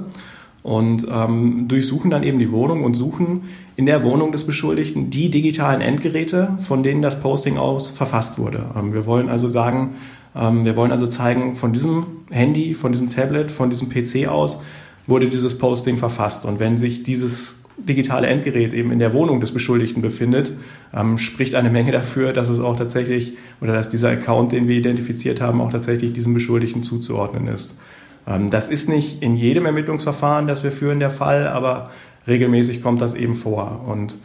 und 0.63 1.07
ähm, 1.11 1.67
durchsuchen 1.67 2.09
dann 2.09 2.23
eben 2.23 2.39
die 2.39 2.51
Wohnung 2.51 2.83
und 2.83 2.95
suchen 2.95 3.43
in 3.75 3.85
der 3.85 4.03
Wohnung 4.03 4.31
des 4.31 4.45
Beschuldigten 4.45 5.09
die 5.09 5.29
digitalen 5.29 5.81
Endgeräte, 5.81 6.57
von 6.59 6.81
denen 6.81 7.01
das 7.01 7.19
Posting 7.19 7.57
aus 7.57 7.89
verfasst 7.89 8.39
wurde. 8.39 8.71
Ähm, 8.75 8.93
wir 8.93 9.05
wollen 9.05 9.29
also 9.29 9.47
sagen, 9.47 9.91
ähm, 10.35 10.65
wir 10.65 10.75
wollen 10.75 10.91
also 10.91 11.07
zeigen, 11.07 11.55
von 11.55 11.73
diesem 11.73 12.05
Handy, 12.29 12.73
von 12.73 12.91
diesem 12.91 13.09
Tablet, 13.09 13.51
von 13.51 13.69
diesem 13.69 13.89
PC 13.89 14.27
aus 14.27 14.61
wurde 15.07 15.27
dieses 15.27 15.57
Posting 15.57 15.97
verfasst. 15.97 16.45
Und 16.45 16.59
wenn 16.59 16.77
sich 16.77 17.03
dieses 17.03 17.58
digitale 17.85 18.27
Endgerät 18.27 18.73
eben 18.73 18.91
in 18.91 18.99
der 18.99 19.13
Wohnung 19.13 19.39
des 19.39 19.51
Beschuldigten 19.51 20.01
befindet, 20.01 20.51
ähm, 20.93 21.17
spricht 21.17 21.55
eine 21.55 21.69
Menge 21.69 21.91
dafür, 21.91 22.33
dass 22.33 22.49
es 22.49 22.59
auch 22.59 22.75
tatsächlich 22.75 23.33
oder 23.61 23.73
dass 23.73 23.89
dieser 23.89 24.09
Account, 24.09 24.51
den 24.51 24.67
wir 24.67 24.77
identifiziert 24.77 25.41
haben, 25.41 25.61
auch 25.61 25.71
tatsächlich 25.71 26.13
diesem 26.13 26.33
Beschuldigten 26.33 26.83
zuzuordnen 26.83 27.47
ist. 27.47 27.77
Ähm, 28.27 28.49
das 28.49 28.67
ist 28.67 28.89
nicht 28.89 29.21
in 29.21 29.35
jedem 29.35 29.65
Ermittlungsverfahren, 29.65 30.47
das 30.47 30.63
wir 30.63 30.71
führen, 30.71 30.99
der 30.99 31.09
Fall, 31.09 31.47
aber 31.47 31.91
regelmäßig 32.27 32.81
kommt 32.81 33.01
das 33.01 33.13
eben 33.13 33.33
vor. 33.33 33.85
Und 33.87 34.19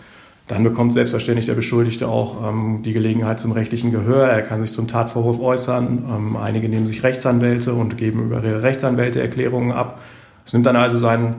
dann 0.47 0.63
bekommt 0.63 0.93
selbstverständlich 0.93 1.47
der 1.47 1.55
Beschuldigte 1.55 2.07
auch 2.07 2.47
ähm, 2.47 2.83
die 2.85 2.93
Gelegenheit 2.93 3.41
zum 3.41 3.53
rechtlichen 3.53 3.91
Gehör. 3.91 4.27
Er 4.27 4.43
kann 4.43 4.61
sich 4.61 4.73
zum 4.73 4.89
Tatvorwurf 4.89 5.41
äußern. 5.41 6.05
Ähm, 6.07 6.37
einige 6.37 6.69
nehmen 6.69 6.87
sich 6.87 7.03
Rechtsanwälte 7.03 7.73
und 7.73 7.97
geben 7.97 8.25
über 8.25 8.45
ihre 8.45 8.63
Rechtsanwälte 8.63 9.23
Erklärungen 9.23 9.73
ab. 9.73 10.01
Es 10.45 10.53
nimmt 10.53 10.67
dann 10.67 10.77
also 10.77 10.99
seinen 10.99 11.37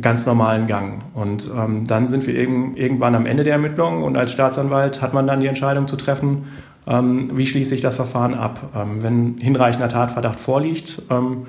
ganz 0.00 0.24
normalen 0.26 0.66
Gang. 0.66 1.02
Und 1.14 1.50
ähm, 1.54 1.86
dann 1.86 2.08
sind 2.08 2.26
wir 2.26 2.34
irg 2.34 2.76
irgendwann 2.76 3.14
am 3.14 3.26
Ende 3.26 3.44
der 3.44 3.54
Ermittlungen 3.54 4.02
und 4.02 4.16
als 4.16 4.32
Staatsanwalt 4.32 5.02
hat 5.02 5.12
man 5.12 5.26
dann 5.26 5.40
die 5.40 5.46
Entscheidung 5.46 5.86
zu 5.86 5.96
treffen, 5.96 6.46
ähm, 6.86 7.30
wie 7.36 7.46
schließe 7.46 7.74
ich 7.74 7.82
das 7.82 7.96
Verfahren 7.96 8.34
ab. 8.34 8.70
Ähm, 8.74 9.02
wenn 9.02 9.36
hinreichender 9.38 9.88
Tatverdacht 9.88 10.40
vorliegt, 10.40 11.02
ähm, 11.10 11.46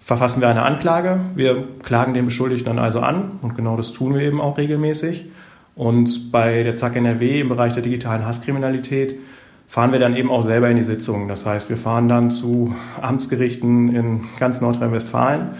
verfassen 0.00 0.40
wir 0.40 0.48
eine 0.48 0.62
Anklage. 0.62 1.20
Wir 1.34 1.64
klagen 1.82 2.14
den 2.14 2.26
Beschuldigten 2.26 2.66
dann 2.66 2.78
also 2.78 3.00
an 3.00 3.32
und 3.42 3.54
genau 3.54 3.76
das 3.76 3.92
tun 3.92 4.14
wir 4.14 4.22
eben 4.22 4.40
auch 4.40 4.58
regelmäßig. 4.58 5.26
Und 5.74 6.32
bei 6.32 6.64
der 6.64 6.74
ZAK 6.74 6.96
NRW 6.96 7.40
im 7.40 7.48
Bereich 7.48 7.72
der 7.72 7.82
digitalen 7.82 8.26
Hasskriminalität 8.26 9.16
fahren 9.68 9.92
wir 9.92 10.00
dann 10.00 10.16
eben 10.16 10.30
auch 10.30 10.42
selber 10.42 10.68
in 10.68 10.76
die 10.76 10.82
Sitzungen. 10.82 11.28
Das 11.28 11.46
heißt, 11.46 11.68
wir 11.68 11.76
fahren 11.76 12.08
dann 12.08 12.30
zu 12.30 12.74
Amtsgerichten 13.00 13.94
in 13.94 14.20
ganz 14.40 14.60
Nordrhein-Westfalen. 14.60 15.50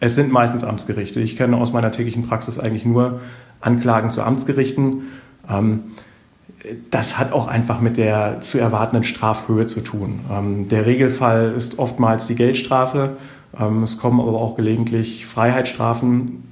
Es 0.00 0.14
sind 0.14 0.32
meistens 0.32 0.64
Amtsgerichte. 0.64 1.20
Ich 1.20 1.36
kenne 1.36 1.58
aus 1.58 1.72
meiner 1.72 1.92
täglichen 1.92 2.22
Praxis 2.22 2.58
eigentlich 2.58 2.86
nur 2.86 3.20
Anklagen 3.60 4.10
zu 4.10 4.22
Amtsgerichten. 4.22 5.02
Ähm, 5.48 5.80
das 6.90 7.18
hat 7.18 7.32
auch 7.32 7.46
einfach 7.46 7.80
mit 7.80 7.98
der 7.98 8.40
zu 8.40 8.58
erwartenden 8.58 9.04
Strafhöhe 9.04 9.66
zu 9.66 9.82
tun. 9.82 10.20
Ähm, 10.32 10.68
der 10.68 10.86
Regelfall 10.86 11.52
ist 11.52 11.78
oftmals 11.78 12.26
die 12.26 12.34
Geldstrafe. 12.34 13.18
Ähm, 13.58 13.82
es 13.82 13.98
kommen 13.98 14.20
aber 14.20 14.40
auch 14.40 14.56
gelegentlich 14.56 15.26
Freiheitsstrafen 15.26 16.44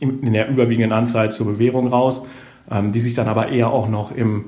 in 0.00 0.32
der 0.32 0.48
überwiegenden 0.48 0.92
Anzahl 0.92 1.30
zur 1.30 1.46
Bewährung 1.46 1.86
raus, 1.86 2.26
die 2.68 2.98
sich 2.98 3.14
dann 3.14 3.28
aber 3.28 3.50
eher 3.50 3.70
auch 3.70 3.88
noch 3.88 4.10
im 4.10 4.46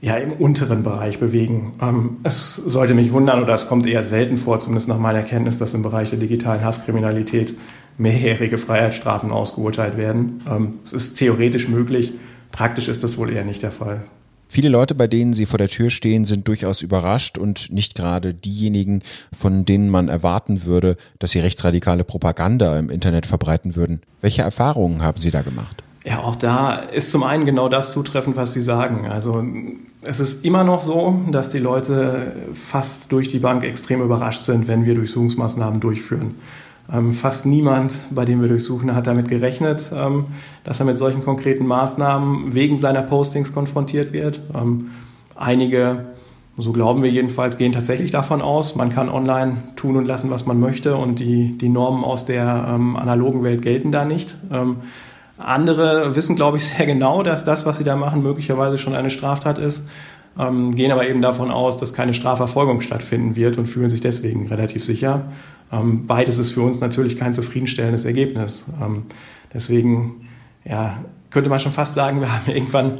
ja, 0.00 0.16
im 0.16 0.32
unteren 0.32 0.82
Bereich 0.82 1.18
bewegen. 1.18 1.72
Ähm, 1.80 2.18
es 2.22 2.54
sollte 2.54 2.94
mich 2.94 3.12
wundern 3.12 3.42
oder 3.42 3.54
es 3.54 3.68
kommt 3.68 3.86
eher 3.86 4.04
selten 4.04 4.36
vor, 4.36 4.60
zumindest 4.60 4.88
nach 4.88 4.98
meiner 4.98 5.22
Kenntnis, 5.22 5.58
dass 5.58 5.74
im 5.74 5.82
Bereich 5.82 6.10
der 6.10 6.18
digitalen 6.18 6.62
Hasskriminalität 6.62 7.54
mehrjährige 7.96 8.58
Freiheitsstrafen 8.58 9.32
ausgeurteilt 9.32 9.96
werden. 9.96 10.40
Ähm, 10.48 10.78
es 10.84 10.92
ist 10.92 11.14
theoretisch 11.14 11.68
möglich, 11.68 12.12
praktisch 12.52 12.88
ist 12.88 13.02
das 13.02 13.18
wohl 13.18 13.32
eher 13.32 13.44
nicht 13.44 13.62
der 13.62 13.72
Fall. 13.72 14.02
Viele 14.50 14.70
Leute, 14.70 14.94
bei 14.94 15.06
denen 15.06 15.34
Sie 15.34 15.44
vor 15.44 15.58
der 15.58 15.68
Tür 15.68 15.90
stehen, 15.90 16.24
sind 16.24 16.48
durchaus 16.48 16.80
überrascht 16.80 17.36
und 17.36 17.70
nicht 17.70 17.94
gerade 17.94 18.32
diejenigen, 18.32 19.02
von 19.38 19.66
denen 19.66 19.90
man 19.90 20.08
erwarten 20.08 20.64
würde, 20.64 20.96
dass 21.18 21.32
sie 21.32 21.40
rechtsradikale 21.40 22.02
Propaganda 22.02 22.78
im 22.78 22.88
Internet 22.88 23.26
verbreiten 23.26 23.76
würden. 23.76 24.00
Welche 24.22 24.40
Erfahrungen 24.40 25.02
haben 25.02 25.20
Sie 25.20 25.30
da 25.30 25.42
gemacht? 25.42 25.84
Ja, 26.02 26.20
auch 26.20 26.36
da 26.36 26.76
ist 26.76 27.12
zum 27.12 27.22
einen 27.24 27.44
genau 27.44 27.68
das 27.68 27.92
zutreffend, 27.92 28.36
was 28.36 28.54
Sie 28.54 28.62
sagen. 28.62 29.06
Also 29.06 29.44
es 30.02 30.20
ist 30.20 30.44
immer 30.44 30.64
noch 30.64 30.80
so, 30.80 31.20
dass 31.30 31.50
die 31.50 31.58
Leute 31.58 32.32
fast 32.54 33.10
durch 33.12 33.28
die 33.28 33.38
Bank 33.38 33.64
extrem 33.64 34.00
überrascht 34.00 34.42
sind, 34.42 34.68
wenn 34.68 34.86
wir 34.86 34.94
Durchsuchungsmaßnahmen 34.94 35.80
durchführen. 35.80 36.36
Ähm, 36.90 37.12
fast 37.12 37.44
niemand, 37.44 38.00
bei 38.10 38.24
dem 38.24 38.40
wir 38.40 38.48
durchsuchen, 38.48 38.94
hat 38.94 39.06
damit 39.06 39.28
gerechnet, 39.28 39.90
ähm, 39.92 40.26
dass 40.64 40.80
er 40.80 40.86
mit 40.86 40.96
solchen 40.96 41.22
konkreten 41.22 41.66
Maßnahmen 41.66 42.54
wegen 42.54 42.78
seiner 42.78 43.02
Postings 43.02 43.52
konfrontiert 43.52 44.12
wird. 44.12 44.40
Ähm, 44.54 44.92
einige, 45.34 46.06
so 46.56 46.72
glauben 46.72 47.02
wir 47.02 47.10
jedenfalls, 47.10 47.58
gehen 47.58 47.72
tatsächlich 47.72 48.10
davon 48.10 48.40
aus, 48.40 48.74
man 48.74 48.90
kann 48.90 49.10
online 49.10 49.58
tun 49.76 49.96
und 49.96 50.06
lassen, 50.06 50.30
was 50.30 50.46
man 50.46 50.60
möchte 50.60 50.96
und 50.96 51.18
die, 51.18 51.58
die 51.58 51.68
Normen 51.68 52.04
aus 52.04 52.24
der 52.24 52.46
analogen 52.46 53.42
Welt 53.42 53.62
gelten 53.62 53.92
da 53.92 54.04
nicht. 54.04 54.36
Andere 55.38 56.16
wissen, 56.16 56.36
glaube 56.36 56.56
ich, 56.56 56.66
sehr 56.66 56.86
genau, 56.86 57.22
dass 57.22 57.44
das, 57.44 57.64
was 57.64 57.78
sie 57.78 57.84
da 57.84 57.96
machen, 57.96 58.22
möglicherweise 58.22 58.78
schon 58.78 58.94
eine 58.94 59.10
Straftat 59.10 59.58
ist, 59.58 59.84
ähm, 60.38 60.74
gehen 60.74 60.92
aber 60.92 61.08
eben 61.08 61.22
davon 61.22 61.50
aus, 61.50 61.78
dass 61.78 61.94
keine 61.94 62.14
Strafverfolgung 62.14 62.80
stattfinden 62.80 63.36
wird 63.36 63.58
und 63.58 63.66
fühlen 63.66 63.90
sich 63.90 64.00
deswegen 64.00 64.48
relativ 64.48 64.84
sicher. 64.84 65.32
Ähm, 65.72 66.06
beides 66.06 66.38
ist 66.38 66.52
für 66.52 66.62
uns 66.62 66.80
natürlich 66.80 67.16
kein 67.16 67.32
zufriedenstellendes 67.32 68.04
Ergebnis. 68.04 68.64
Ähm, 68.80 69.04
deswegen 69.52 70.28
ja, 70.64 70.98
könnte 71.30 71.50
man 71.50 71.60
schon 71.60 71.72
fast 71.72 71.94
sagen, 71.94 72.20
wir 72.20 72.32
haben 72.32 72.50
irgendwann 72.50 72.98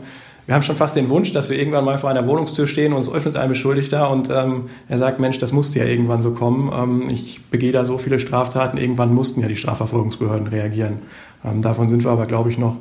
wir 0.49 0.55
haben 0.55 0.63
schon 0.63 0.77
fast 0.77 0.97
den 0.97 1.11
Wunsch, 1.11 1.35
dass 1.35 1.51
wir 1.51 1.59
irgendwann 1.59 1.85
mal 1.85 1.99
vor 1.99 2.09
einer 2.09 2.27
Wohnungstür 2.27 2.67
stehen 2.67 2.95
und 2.95 3.03
es 3.03 3.13
öffnet 3.13 3.37
ein 3.37 3.51
Beschuldigter 3.51 4.11
und 4.11 4.31
ähm, 4.31 4.71
er 4.89 4.97
sagt, 4.97 5.21
Mensch, 5.21 5.39
das 5.39 5.53
musste 5.53 5.79
ja 5.79 5.85
irgendwann 5.85 6.23
so 6.23 6.31
kommen. 6.31 6.73
Ähm, 6.73 7.11
ich 7.11 7.45
begehe 7.51 7.71
da 7.71 7.85
so 7.85 7.99
viele 7.99 8.19
Straftaten, 8.19 8.79
irgendwann 8.79 9.15
mussten 9.15 9.43
ja 9.43 9.49
die 9.49 9.57
Strafverfolgungsbehörden 9.57 10.47
reagieren. 10.47 11.01
Ähm, 11.45 11.63
davon 11.63 11.89
sind 11.89 12.05
wir 12.05 12.11
aber, 12.11 12.27
glaube 12.27 12.51
ich, 12.51 12.59
noch 12.59 12.77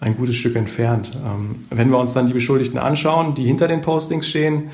ein 0.00 0.16
gutes 0.16 0.36
Stück 0.36 0.56
entfernt. 0.56 1.12
Ähm, 1.14 1.64
wenn 1.70 1.90
wir 1.90 1.98
uns 1.98 2.12
dann 2.14 2.26
die 2.26 2.32
Beschuldigten 2.32 2.78
anschauen, 2.78 3.34
die 3.34 3.44
hinter 3.44 3.68
den 3.68 3.82
Postings 3.82 4.28
stehen, 4.28 4.70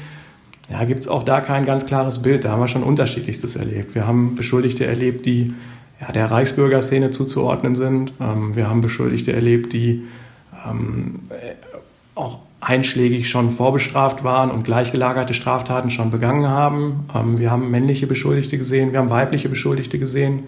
ja, 0.70 0.84
gibt 0.84 1.00
es 1.00 1.08
auch 1.08 1.22
da 1.22 1.40
kein 1.40 1.64
ganz 1.64 1.86
klares 1.86 2.22
Bild. 2.22 2.44
Da 2.44 2.50
haben 2.50 2.60
wir 2.60 2.68
schon 2.68 2.82
unterschiedlichstes 2.82 3.56
erlebt. 3.56 3.94
Wir 3.94 4.06
haben 4.06 4.36
Beschuldigte 4.36 4.84
erlebt, 4.84 5.26
die 5.26 5.54
ja, 6.00 6.12
der 6.12 6.30
Reichsbürgerszene 6.30 7.10
zuzuordnen 7.10 7.74
sind. 7.74 8.12
Ähm, 8.20 8.56
wir 8.56 8.68
haben 8.68 8.80
Beschuldigte 8.80 9.32
erlebt, 9.32 9.72
die 9.72 10.04
ähm, 10.68 11.20
auch 12.14 12.40
einschlägig 12.60 13.28
schon 13.28 13.50
vorbestraft 13.50 14.24
waren 14.24 14.50
und 14.50 14.64
gleichgelagerte 14.64 15.34
Straftaten 15.34 15.90
schon 15.90 16.10
begangen 16.10 16.48
haben. 16.48 17.08
Ähm, 17.14 17.38
wir 17.38 17.50
haben 17.50 17.70
männliche 17.70 18.06
Beschuldigte 18.06 18.58
gesehen, 18.58 18.92
wir 18.92 18.98
haben 18.98 19.10
weibliche 19.10 19.48
Beschuldigte 19.48 19.98
gesehen. 19.98 20.44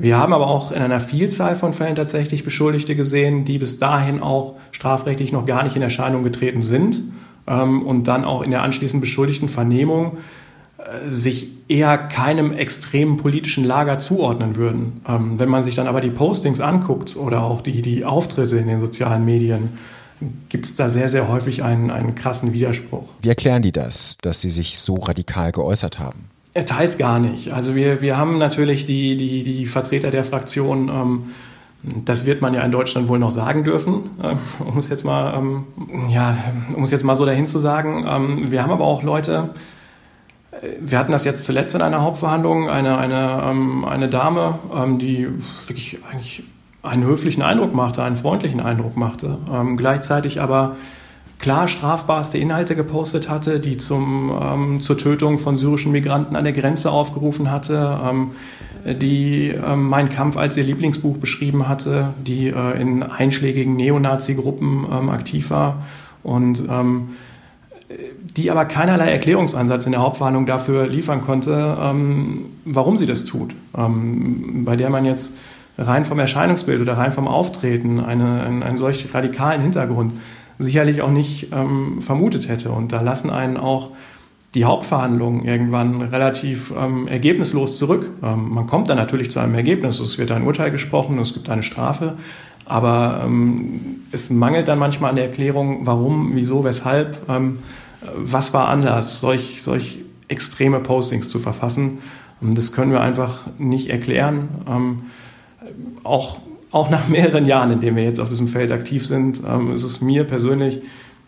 Wir 0.00 0.16
haben 0.16 0.32
aber 0.32 0.46
auch 0.46 0.72
in 0.72 0.80
einer 0.80 0.98
Vielzahl 0.98 1.56
von 1.56 1.74
Fällen 1.74 1.94
tatsächlich 1.94 2.42
Beschuldigte 2.42 2.96
gesehen, 2.96 3.44
die 3.44 3.58
bis 3.58 3.78
dahin 3.78 4.22
auch 4.22 4.54
strafrechtlich 4.70 5.30
noch 5.30 5.44
gar 5.44 5.62
nicht 5.62 5.76
in 5.76 5.82
Erscheinung 5.82 6.24
getreten 6.24 6.62
sind 6.62 7.02
ähm, 7.46 7.82
und 7.86 8.08
dann 8.08 8.24
auch 8.24 8.40
in 8.40 8.50
der 8.50 8.62
anschließenden 8.62 9.02
beschuldigten 9.02 9.50
Vernehmung 9.50 10.16
äh, 10.78 11.08
sich 11.10 11.48
eher 11.68 11.98
keinem 11.98 12.54
extremen 12.54 13.18
politischen 13.18 13.62
Lager 13.64 13.98
zuordnen 13.98 14.56
würden. 14.56 15.02
Ähm, 15.06 15.38
wenn 15.38 15.50
man 15.50 15.62
sich 15.62 15.74
dann 15.74 15.86
aber 15.86 16.00
die 16.00 16.10
Postings 16.10 16.60
anguckt 16.60 17.16
oder 17.16 17.42
auch 17.42 17.60
die, 17.60 17.82
die 17.82 18.06
Auftritte 18.06 18.56
in 18.56 18.68
den 18.68 18.80
sozialen 18.80 19.26
Medien, 19.26 19.68
gibt 20.48 20.64
es 20.64 20.76
da 20.76 20.88
sehr, 20.88 21.10
sehr 21.10 21.28
häufig 21.28 21.62
einen, 21.62 21.90
einen 21.90 22.14
krassen 22.14 22.54
Widerspruch. 22.54 23.08
Wie 23.20 23.28
erklären 23.28 23.60
die 23.60 23.72
das, 23.72 24.16
dass 24.22 24.40
sie 24.40 24.50
sich 24.50 24.78
so 24.78 24.94
radikal 24.94 25.52
geäußert 25.52 25.98
haben? 25.98 26.30
Teils 26.54 26.98
gar 26.98 27.18
nicht. 27.20 27.52
Also 27.52 27.74
wir, 27.74 28.00
wir 28.00 28.16
haben 28.16 28.38
natürlich 28.38 28.84
die, 28.86 29.16
die, 29.16 29.44
die 29.44 29.66
Vertreter 29.66 30.10
der 30.10 30.24
Fraktion, 30.24 30.88
ähm, 30.88 31.22
das 31.82 32.26
wird 32.26 32.42
man 32.42 32.52
ja 32.52 32.62
in 32.62 32.70
Deutschland 32.70 33.08
wohl 33.08 33.18
noch 33.18 33.30
sagen 33.30 33.64
dürfen, 33.64 34.10
äh, 34.22 34.34
um 34.62 34.78
es 34.78 34.88
jetzt 34.88 35.04
mal, 35.04 35.34
ähm, 35.34 35.64
ja, 36.10 36.36
um 36.74 36.82
es 36.82 36.90
jetzt 36.90 37.04
mal 37.04 37.16
so 37.16 37.24
dahin 37.24 37.46
zu 37.46 37.58
sagen. 37.58 38.04
Ähm, 38.06 38.50
wir 38.50 38.62
haben 38.62 38.70
aber 38.70 38.84
auch 38.84 39.02
Leute, 39.02 39.50
äh, 40.50 40.68
wir 40.80 40.98
hatten 40.98 41.12
das 41.12 41.24
jetzt 41.24 41.44
zuletzt 41.44 41.74
in 41.74 41.82
einer 41.82 42.02
Hauptverhandlung, 42.02 42.68
eine, 42.68 42.98
eine, 42.98 43.42
ähm, 43.44 43.84
eine 43.84 44.08
Dame, 44.08 44.58
ähm, 44.76 44.98
die 44.98 45.28
wirklich 45.66 45.98
eigentlich 46.10 46.42
einen 46.82 47.04
höflichen 47.04 47.42
Eindruck 47.42 47.74
machte, 47.74 48.02
einen 48.02 48.16
freundlichen 48.16 48.60
Eindruck 48.60 48.96
machte, 48.96 49.38
ähm, 49.52 49.76
gleichzeitig 49.76 50.40
aber 50.40 50.76
klar 51.40 51.68
strafbarste 51.68 52.38
Inhalte 52.38 52.76
gepostet 52.76 53.28
hatte, 53.28 53.60
die 53.60 53.76
zum, 53.78 54.30
ähm, 54.40 54.80
zur 54.80 54.98
Tötung 54.98 55.38
von 55.38 55.56
syrischen 55.56 55.90
Migranten 55.90 56.36
an 56.36 56.44
der 56.44 56.52
Grenze 56.52 56.90
aufgerufen 56.90 57.50
hatte, 57.50 57.98
ähm, 58.04 58.32
die 58.84 59.48
ähm, 59.48 59.88
Mein 59.88 60.10
Kampf 60.10 60.36
als 60.36 60.56
ihr 60.56 60.64
Lieblingsbuch 60.64 61.16
beschrieben 61.16 61.68
hatte, 61.68 62.14
die 62.26 62.48
äh, 62.48 62.80
in 62.80 63.02
einschlägigen 63.02 63.76
Neonazi-Gruppen 63.76 64.86
ähm, 64.90 65.10
aktiv 65.10 65.50
war. 65.50 65.82
Und 66.22 66.62
ähm, 66.68 67.10
die 68.36 68.50
aber 68.50 68.66
keinerlei 68.66 69.10
Erklärungsansatz 69.10 69.86
in 69.86 69.92
der 69.92 70.02
Hauptverhandlung 70.02 70.46
dafür 70.46 70.86
liefern 70.86 71.22
konnte, 71.22 71.76
ähm, 71.80 72.44
warum 72.64 72.96
sie 72.96 73.06
das 73.06 73.24
tut, 73.24 73.52
bei 73.72 74.76
der 74.76 74.90
man 74.90 75.04
jetzt 75.04 75.34
rein 75.76 76.04
vom 76.04 76.20
Erscheinungsbild 76.20 76.80
oder 76.80 76.96
rein 76.96 77.10
vom 77.10 77.26
Auftreten 77.26 77.98
eine, 77.98 78.42
einen, 78.42 78.62
einen 78.62 78.76
solch 78.76 79.12
radikalen 79.12 79.60
Hintergrund 79.60 80.12
sicherlich 80.60 81.02
auch 81.02 81.10
nicht 81.10 81.48
ähm, 81.52 82.00
vermutet 82.00 82.48
hätte. 82.48 82.70
Und 82.70 82.92
da 82.92 83.00
lassen 83.00 83.30
einen 83.30 83.56
auch 83.56 83.90
die 84.54 84.64
Hauptverhandlungen 84.64 85.44
irgendwann 85.44 86.02
relativ 86.02 86.72
ähm, 86.76 87.06
ergebnislos 87.08 87.78
zurück. 87.78 88.10
Ähm, 88.22 88.50
man 88.50 88.66
kommt 88.66 88.88
dann 88.88 88.96
natürlich 88.96 89.30
zu 89.30 89.40
einem 89.40 89.54
Ergebnis. 89.54 90.00
Es 90.00 90.18
wird 90.18 90.30
ein 90.32 90.42
Urteil 90.42 90.70
gesprochen, 90.70 91.18
es 91.18 91.34
gibt 91.34 91.48
eine 91.48 91.62
Strafe. 91.62 92.16
Aber 92.66 93.22
ähm, 93.24 94.02
es 94.12 94.30
mangelt 94.30 94.68
dann 94.68 94.78
manchmal 94.78 95.10
an 95.10 95.16
der 95.16 95.26
Erklärung, 95.26 95.86
warum, 95.86 96.34
wieso, 96.34 96.62
weshalb, 96.62 97.28
ähm, 97.28 97.58
was 98.16 98.54
war 98.54 98.68
anders, 98.68 99.20
solch, 99.20 99.62
solch 99.62 99.98
extreme 100.28 100.80
Postings 100.80 101.28
zu 101.28 101.38
verfassen. 101.38 101.98
Das 102.40 102.72
können 102.72 102.92
wir 102.92 103.00
einfach 103.00 103.42
nicht 103.58 103.90
erklären. 103.90 104.48
Ähm, 104.68 105.02
auch, 106.04 106.38
auch 106.70 106.90
nach 106.90 107.08
mehreren 107.08 107.46
Jahren, 107.46 107.72
in 107.72 107.80
denen 107.80 107.96
wir 107.96 108.04
jetzt 108.04 108.20
auf 108.20 108.28
diesem 108.28 108.48
Feld 108.48 108.72
aktiv 108.72 109.06
sind, 109.06 109.42
ähm, 109.46 109.72
ist 109.72 109.84
es 109.84 110.00
mir 110.00 110.24
persönlich 110.24 110.82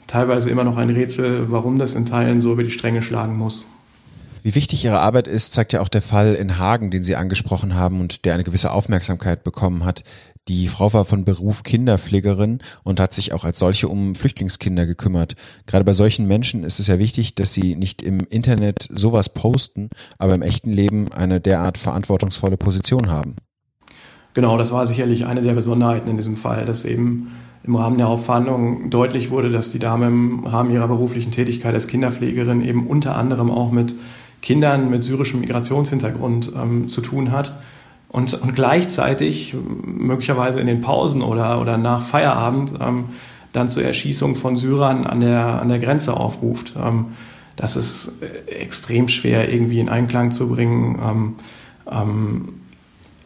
teilweise 0.06 0.50
immer 0.50 0.64
noch 0.64 0.76
ein 0.76 0.90
Rätsel, 0.90 1.50
warum 1.50 1.78
das 1.78 1.94
in 1.94 2.04
Teilen 2.06 2.40
so 2.40 2.52
über 2.52 2.62
die 2.62 2.70
Stränge 2.70 3.02
schlagen 3.02 3.36
muss. 3.36 3.68
Wie 4.42 4.56
wichtig 4.56 4.84
Ihre 4.84 4.98
Arbeit 4.98 5.28
ist, 5.28 5.52
zeigt 5.52 5.72
ja 5.72 5.80
auch 5.80 5.88
der 5.88 6.02
Fall 6.02 6.34
in 6.34 6.58
Hagen, 6.58 6.90
den 6.90 7.04
Sie 7.04 7.14
angesprochen 7.14 7.76
haben 7.76 8.00
und 8.00 8.24
der 8.24 8.34
eine 8.34 8.42
gewisse 8.42 8.72
Aufmerksamkeit 8.72 9.44
bekommen 9.44 9.84
hat. 9.84 10.02
Die 10.48 10.66
Frau 10.66 10.92
war 10.92 11.04
von 11.04 11.24
Beruf 11.24 11.62
Kinderpflegerin 11.62 12.58
und 12.82 12.98
hat 12.98 13.12
sich 13.12 13.32
auch 13.32 13.44
als 13.44 13.60
solche 13.60 13.88
um 13.88 14.16
Flüchtlingskinder 14.16 14.84
gekümmert. 14.84 15.36
Gerade 15.66 15.84
bei 15.84 15.92
solchen 15.92 16.26
Menschen 16.26 16.64
ist 16.64 16.80
es 16.80 16.88
ja 16.88 16.98
wichtig, 16.98 17.36
dass 17.36 17.54
sie 17.54 17.76
nicht 17.76 18.02
im 18.02 18.18
Internet 18.28 18.88
sowas 18.92 19.28
posten, 19.28 19.90
aber 20.18 20.34
im 20.34 20.42
echten 20.42 20.72
Leben 20.72 21.12
eine 21.12 21.40
derart 21.40 21.78
verantwortungsvolle 21.78 22.56
Position 22.56 23.08
haben. 23.08 23.36
Genau, 24.34 24.56
das 24.56 24.72
war 24.72 24.86
sicherlich 24.86 25.26
eine 25.26 25.42
der 25.42 25.52
Besonderheiten 25.52 26.08
in 26.08 26.16
diesem 26.16 26.36
Fall, 26.36 26.64
dass 26.64 26.84
eben 26.84 27.32
im 27.64 27.76
Rahmen 27.76 27.98
der 27.98 28.08
Aufverhandlung 28.08 28.90
deutlich 28.90 29.30
wurde, 29.30 29.50
dass 29.50 29.70
die 29.70 29.78
Dame 29.78 30.06
im 30.06 30.46
Rahmen 30.46 30.72
ihrer 30.72 30.88
beruflichen 30.88 31.30
Tätigkeit 31.30 31.74
als 31.74 31.86
Kinderpflegerin 31.86 32.64
eben 32.64 32.86
unter 32.86 33.14
anderem 33.16 33.50
auch 33.50 33.70
mit 33.70 33.94
Kindern 34.40 34.90
mit 34.90 35.02
syrischem 35.02 35.40
Migrationshintergrund 35.40 36.52
ähm, 36.56 36.88
zu 36.88 37.00
tun 37.00 37.30
hat. 37.30 37.54
Und, 38.08 38.34
und 38.34 38.54
gleichzeitig, 38.54 39.54
möglicherweise 39.84 40.60
in 40.60 40.66
den 40.66 40.80
Pausen 40.80 41.22
oder, 41.22 41.60
oder 41.60 41.78
nach 41.78 42.02
Feierabend, 42.02 42.74
ähm, 42.80 43.04
dann 43.52 43.68
zur 43.68 43.84
Erschießung 43.84 44.34
von 44.34 44.56
Syrern 44.56 45.06
an 45.06 45.20
der, 45.20 45.60
an 45.62 45.68
der 45.68 45.78
Grenze 45.78 46.14
aufruft. 46.14 46.74
Ähm, 46.76 47.06
das 47.56 47.76
ist 47.76 48.20
äh, 48.22 48.50
extrem 48.50 49.08
schwer 49.08 49.52
irgendwie 49.52 49.78
in 49.78 49.88
Einklang 49.88 50.32
zu 50.32 50.48
bringen. 50.48 50.98
Ähm, 51.02 51.34
ähm, 51.90 52.48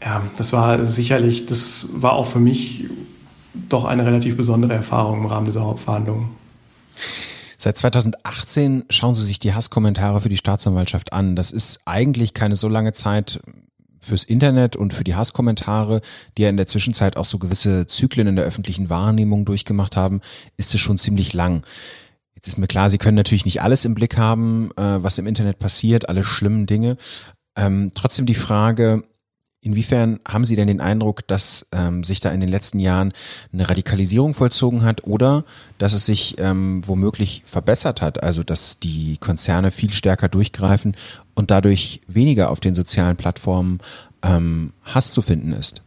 ja, 0.02 0.22
das 0.36 0.52
war 0.52 0.84
sicherlich, 0.84 1.46
das 1.46 1.88
war 1.92 2.12
auch 2.12 2.26
für 2.26 2.38
mich 2.38 2.84
doch 3.68 3.84
eine 3.84 4.04
relativ 4.04 4.36
besondere 4.36 4.74
Erfahrung 4.74 5.20
im 5.20 5.26
Rahmen 5.26 5.46
dieser 5.46 5.62
Hauptverhandlungen. 5.62 6.30
Seit 7.58 7.78
2018 7.78 8.84
schauen 8.90 9.14
Sie 9.14 9.24
sich 9.24 9.38
die 9.38 9.54
Hasskommentare 9.54 10.20
für 10.20 10.28
die 10.28 10.36
Staatsanwaltschaft 10.36 11.12
an. 11.12 11.36
Das 11.36 11.50
ist 11.50 11.80
eigentlich 11.84 12.34
keine 12.34 12.54
so 12.54 12.68
lange 12.68 12.92
Zeit 12.92 13.40
fürs 14.00 14.24
Internet 14.24 14.76
und 14.76 14.94
für 14.94 15.04
die 15.04 15.16
Hasskommentare, 15.16 16.00
die 16.36 16.42
ja 16.42 16.48
in 16.48 16.56
der 16.56 16.66
Zwischenzeit 16.66 17.16
auch 17.16 17.24
so 17.24 17.38
gewisse 17.38 17.86
Zyklen 17.86 18.28
in 18.28 18.36
der 18.36 18.44
öffentlichen 18.44 18.88
Wahrnehmung 18.88 19.44
durchgemacht 19.44 19.96
haben, 19.96 20.20
ist 20.56 20.74
es 20.74 20.80
schon 20.80 20.98
ziemlich 20.98 21.32
lang. 21.32 21.66
Jetzt 22.34 22.46
ist 22.46 22.58
mir 22.58 22.68
klar, 22.68 22.90
Sie 22.90 22.98
können 22.98 23.16
natürlich 23.16 23.46
nicht 23.46 23.62
alles 23.62 23.84
im 23.84 23.94
Blick 23.94 24.16
haben, 24.16 24.70
äh, 24.76 25.02
was 25.02 25.18
im 25.18 25.26
Internet 25.26 25.58
passiert, 25.58 26.08
alle 26.08 26.22
schlimmen 26.22 26.66
Dinge. 26.66 26.96
Ähm, 27.56 27.90
trotzdem 27.94 28.26
die 28.26 28.34
Frage, 28.34 29.02
Inwiefern 29.62 30.20
haben 30.28 30.44
Sie 30.44 30.54
denn 30.54 30.68
den 30.68 30.80
Eindruck, 30.80 31.26
dass 31.26 31.66
ähm, 31.72 32.04
sich 32.04 32.20
da 32.20 32.30
in 32.30 32.40
den 32.40 32.48
letzten 32.48 32.78
Jahren 32.78 33.12
eine 33.52 33.68
Radikalisierung 33.68 34.32
vollzogen 34.32 34.84
hat 34.84 35.04
oder 35.04 35.44
dass 35.78 35.92
es 35.92 36.06
sich 36.06 36.36
ähm, 36.38 36.82
womöglich 36.86 37.42
verbessert 37.46 38.00
hat, 38.00 38.22
also 38.22 38.42
dass 38.42 38.78
die 38.78 39.16
Konzerne 39.18 39.70
viel 39.70 39.90
stärker 39.90 40.28
durchgreifen 40.28 40.94
und 41.34 41.50
dadurch 41.50 42.00
weniger 42.06 42.50
auf 42.50 42.60
den 42.60 42.74
sozialen 42.74 43.16
Plattformen 43.16 43.80
ähm, 44.22 44.72
Hass 44.84 45.12
zu 45.12 45.22
finden 45.22 45.52
ist? 45.52 45.82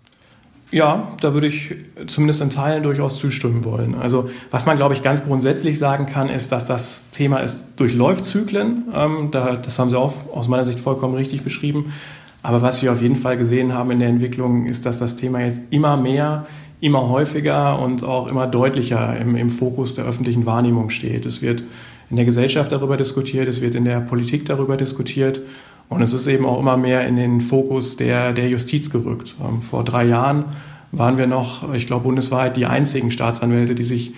Ja, 0.71 1.13
da 1.19 1.33
würde 1.33 1.47
ich 1.47 1.75
zumindest 2.05 2.41
in 2.41 2.51
Teilen 2.51 2.83
durchaus 2.83 3.17
zustimmen 3.17 3.65
wollen. 3.65 3.95
Also 3.95 4.29
was 4.51 4.67
man, 4.67 4.77
glaube 4.77 4.93
ich, 4.93 5.01
ganz 5.01 5.23
grundsätzlich 5.25 5.79
sagen 5.79 6.05
kann, 6.05 6.29
ist, 6.29 6.51
dass 6.51 6.67
das 6.67 7.09
Thema 7.11 7.39
ist 7.39 7.73
durchläuft 7.77 8.25
Zyklen. 8.25 8.83
Ähm, 8.93 9.29
da, 9.31 9.55
das 9.55 9.79
haben 9.79 9.89
Sie 9.89 9.97
auch 9.97 10.13
aus 10.31 10.47
meiner 10.47 10.65
Sicht 10.65 10.79
vollkommen 10.79 11.15
richtig 11.15 11.43
beschrieben. 11.43 11.91
Aber 12.41 12.61
was 12.61 12.81
wir 12.81 12.91
auf 12.91 13.01
jeden 13.01 13.15
Fall 13.15 13.37
gesehen 13.37 13.73
haben 13.73 13.91
in 13.91 13.99
der 13.99 14.09
Entwicklung, 14.09 14.65
ist, 14.65 14.85
dass 14.85 14.99
das 14.99 15.15
Thema 15.15 15.41
jetzt 15.41 15.61
immer 15.71 15.97
mehr, 15.97 16.45
immer 16.79 17.09
häufiger 17.09 17.79
und 17.79 18.03
auch 18.03 18.27
immer 18.27 18.47
deutlicher 18.47 19.17
im, 19.17 19.35
im 19.35 19.49
Fokus 19.49 19.95
der 19.95 20.05
öffentlichen 20.05 20.45
Wahrnehmung 20.45 20.89
steht. 20.89 21.25
Es 21.25 21.41
wird 21.41 21.63
in 22.09 22.15
der 22.15 22.25
Gesellschaft 22.25 22.71
darüber 22.71 22.97
diskutiert, 22.97 23.47
es 23.47 23.61
wird 23.61 23.75
in 23.75 23.85
der 23.85 23.99
Politik 23.99 24.45
darüber 24.45 24.77
diskutiert 24.77 25.41
und 25.89 26.01
es 26.01 26.13
ist 26.13 26.27
eben 26.27 26.45
auch 26.45 26.59
immer 26.59 26.77
mehr 26.77 27.07
in 27.07 27.17
den 27.17 27.41
Fokus 27.41 27.97
der, 27.97 28.31
der 28.33 28.47
Justiz 28.47 28.89
gerückt. 28.89 29.35
Ähm, 29.43 29.61
vor 29.61 29.83
drei 29.83 30.05
Jahren 30.05 30.45
waren 30.91 31.17
wir 31.17 31.27
noch, 31.27 31.73
ich 31.73 31.87
glaube, 31.87 32.03
bundesweit 32.03 32.57
die 32.57 32.65
einzigen 32.65 33.11
Staatsanwälte, 33.11 33.75
die 33.75 33.83
sich 33.83 34.13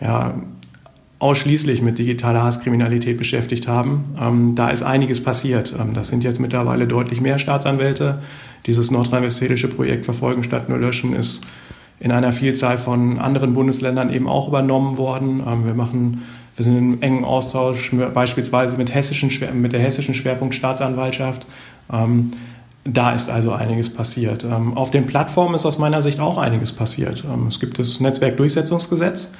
ja, 0.00 0.34
ausschließlich 1.18 1.80
mit 1.80 1.98
digitaler 1.98 2.42
Hasskriminalität 2.42 3.16
beschäftigt 3.16 3.68
haben. 3.68 4.16
Ähm, 4.20 4.54
da 4.54 4.70
ist 4.70 4.82
einiges 4.82 5.22
passiert. 5.22 5.74
Ähm, 5.78 5.94
das 5.94 6.08
sind 6.08 6.24
jetzt 6.24 6.40
mittlerweile 6.40 6.86
deutlich 6.86 7.20
mehr 7.20 7.38
Staatsanwälte. 7.38 8.20
Dieses 8.66 8.90
nordrhein-westfälische 8.90 9.68
Projekt 9.68 10.04
Verfolgen 10.04 10.42
statt 10.42 10.68
nur 10.68 10.78
löschen 10.78 11.14
ist 11.14 11.42
in 12.00 12.10
einer 12.10 12.32
Vielzahl 12.32 12.76
von 12.76 13.18
anderen 13.18 13.54
Bundesländern 13.54 14.12
eben 14.12 14.28
auch 14.28 14.48
übernommen 14.48 14.96
worden. 14.96 15.42
Ähm, 15.46 15.64
wir 15.64 15.74
machen 15.74 16.22
wir 16.56 16.64
sind 16.64 16.78
im 16.78 17.02
engen 17.02 17.24
Austausch 17.24 17.92
beispielsweise 18.14 18.76
mit, 18.76 18.94
hessischen, 18.94 19.30
mit 19.60 19.72
der 19.72 19.80
hessischen 19.80 20.14
Schwerpunkt 20.14 20.54
Staatsanwaltschaft. 20.54 21.46
Ähm, 21.92 22.30
da 22.84 23.12
ist 23.12 23.30
also 23.30 23.52
einiges 23.52 23.92
passiert. 23.92 24.44
Ähm, 24.44 24.76
auf 24.76 24.90
den 24.90 25.06
Plattformen 25.06 25.54
ist 25.54 25.66
aus 25.66 25.78
meiner 25.78 26.02
Sicht 26.02 26.20
auch 26.20 26.38
einiges 26.38 26.72
passiert. 26.72 27.24
Ähm, 27.24 27.48
es 27.48 27.58
gibt 27.58 27.78
das 27.78 27.98
Netzwerkdurchsetzungsgesetz. 28.00 29.32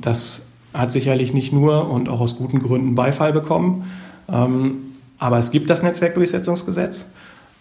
Das 0.00 0.46
hat 0.74 0.90
sicherlich 0.90 1.32
nicht 1.32 1.52
nur 1.52 1.88
und 1.88 2.08
auch 2.08 2.20
aus 2.20 2.36
guten 2.36 2.58
Gründen 2.58 2.94
Beifall 2.96 3.32
bekommen. 3.32 3.84
Ähm, 4.30 4.76
aber 5.18 5.38
es 5.38 5.52
gibt 5.52 5.70
das 5.70 5.82
Netzwerkdurchsetzungsgesetz. 5.82 7.06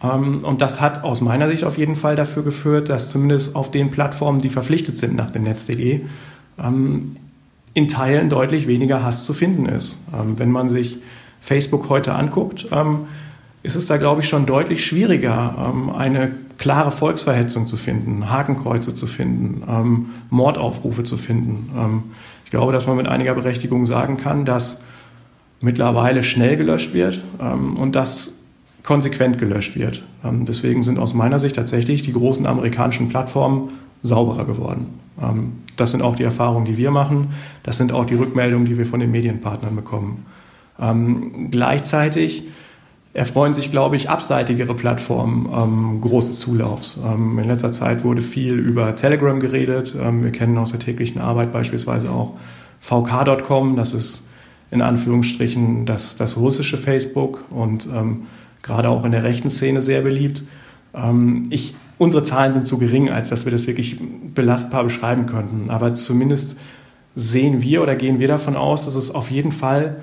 Ähm, 0.03 0.39
und 0.43 0.61
das 0.61 0.81
hat 0.81 1.03
aus 1.03 1.21
meiner 1.21 1.47
Sicht 1.47 1.63
auf 1.63 1.77
jeden 1.77 1.95
Fall 1.95 2.15
dafür 2.15 2.43
geführt, 2.43 2.89
dass 2.89 3.11
zumindest 3.11 3.55
auf 3.55 3.71
den 3.71 3.91
Plattformen, 3.91 4.39
die 4.39 4.49
verpflichtet 4.49 4.97
sind 4.97 5.15
nach 5.15 5.29
dem 5.29 5.43
Netz.de, 5.43 6.01
ähm, 6.59 7.15
in 7.75 7.87
Teilen 7.87 8.29
deutlich 8.29 8.67
weniger 8.67 9.03
Hass 9.03 9.25
zu 9.25 9.33
finden 9.33 9.65
ist. 9.65 9.97
Wenn 10.37 10.51
man 10.51 10.69
sich 10.69 10.99
Facebook 11.41 11.89
heute 11.89 12.13
anguckt, 12.13 12.67
ist 13.63 13.75
es 13.75 13.87
da, 13.87 13.97
glaube 13.97 14.21
ich, 14.21 14.29
schon 14.29 14.45
deutlich 14.45 14.85
schwieriger, 14.85 15.73
eine 15.97 16.33
klare 16.59 16.91
Volksverhetzung 16.91 17.65
zu 17.65 17.77
finden, 17.77 18.29
Hakenkreuze 18.29 18.93
zu 18.93 19.07
finden, 19.07 20.05
Mordaufrufe 20.29 21.03
zu 21.03 21.17
finden 21.17 22.03
glaube, 22.53 22.71
dass 22.71 22.85
man 22.85 22.97
mit 22.97 23.07
einiger 23.07 23.33
Berechtigung 23.33 23.87
sagen 23.87 24.17
kann, 24.17 24.45
dass 24.45 24.83
mittlerweile 25.59 26.21
schnell 26.21 26.55
gelöscht 26.55 26.93
wird 26.93 27.23
ähm, 27.41 27.77
und 27.77 27.95
dass 27.95 28.31
konsequent 28.83 29.39
gelöscht 29.39 29.75
wird. 29.75 30.03
Ähm, 30.23 30.45
deswegen 30.45 30.83
sind 30.83 30.99
aus 30.99 31.15
meiner 31.15 31.39
Sicht 31.39 31.55
tatsächlich 31.55 32.03
die 32.03 32.13
großen 32.13 32.45
amerikanischen 32.45 33.09
Plattformen 33.09 33.71
sauberer 34.03 34.45
geworden. 34.45 34.99
Ähm, 35.19 35.53
das 35.77 35.89
sind 35.89 36.03
auch 36.03 36.15
die 36.15 36.21
Erfahrungen, 36.21 36.65
die 36.65 36.77
wir 36.77 36.91
machen. 36.91 37.29
Das 37.63 37.77
sind 37.77 37.91
auch 37.91 38.05
die 38.05 38.13
Rückmeldungen, 38.13 38.67
die 38.67 38.77
wir 38.77 38.85
von 38.85 38.99
den 38.99 39.09
Medienpartnern 39.09 39.75
bekommen. 39.75 40.27
Ähm, 40.79 41.49
gleichzeitig 41.49 42.43
erfreuen 43.13 43.53
sich, 43.53 43.69
glaube 43.69 43.95
ich, 43.95 44.09
abseitigere 44.09 44.73
Plattformen 44.73 45.47
ähm, 45.53 46.01
großes 46.01 46.39
Zulaufs. 46.39 46.99
Ähm, 47.03 47.37
in 47.37 47.47
letzter 47.47 47.71
Zeit 47.71 48.03
wurde 48.03 48.21
viel 48.21 48.53
über 48.53 48.95
Telegram 48.95 49.39
geredet. 49.39 49.95
Ähm, 49.99 50.23
wir 50.23 50.31
kennen 50.31 50.57
aus 50.57 50.71
der 50.71 50.79
täglichen 50.79 51.21
Arbeit 51.21 51.51
beispielsweise 51.51 52.09
auch 52.09 52.33
vk.com. 52.79 53.75
Das 53.75 53.93
ist 53.93 54.27
in 54.71 54.81
Anführungsstrichen 54.81 55.85
das, 55.85 56.17
das 56.17 56.37
russische 56.37 56.77
Facebook 56.77 57.45
und 57.51 57.87
ähm, 57.93 58.23
gerade 58.63 58.89
auch 58.89 59.05
in 59.05 59.11
der 59.11 59.23
rechten 59.23 59.51
Szene 59.51 59.83
sehr 59.83 60.01
beliebt. 60.01 60.43
Ähm, 60.95 61.43
ich, 61.51 61.75
unsere 61.99 62.23
Zahlen 62.23 62.53
sind 62.53 62.65
zu 62.65 62.79
gering, 62.79 63.11
als 63.11 63.29
dass 63.29 63.45
wir 63.45 63.51
das 63.51 63.67
wirklich 63.67 63.99
belastbar 64.33 64.83
beschreiben 64.83 65.27
könnten. 65.27 65.69
Aber 65.69 65.93
zumindest 65.93 66.59
sehen 67.15 67.61
wir 67.61 67.83
oder 67.83 67.95
gehen 67.95 68.19
wir 68.19 68.27
davon 68.27 68.55
aus, 68.55 68.85
dass 68.85 68.95
es 68.95 69.13
auf 69.13 69.29
jeden 69.29 69.51
Fall 69.51 69.97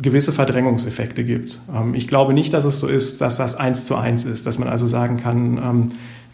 gewisse 0.00 0.32
Verdrängungseffekte 0.32 1.24
gibt. 1.24 1.60
Ähm, 1.74 1.94
ich 1.94 2.08
glaube 2.08 2.34
nicht, 2.34 2.52
dass 2.52 2.64
es 2.64 2.78
so 2.78 2.86
ist, 2.86 3.20
dass 3.20 3.36
das 3.36 3.56
eins 3.56 3.86
zu 3.86 3.96
eins 3.96 4.24
ist, 4.24 4.46
dass 4.46 4.58
man 4.58 4.68
also 4.68 4.86
sagen 4.86 5.16
kann, 5.16 5.58
ähm, 5.58 5.88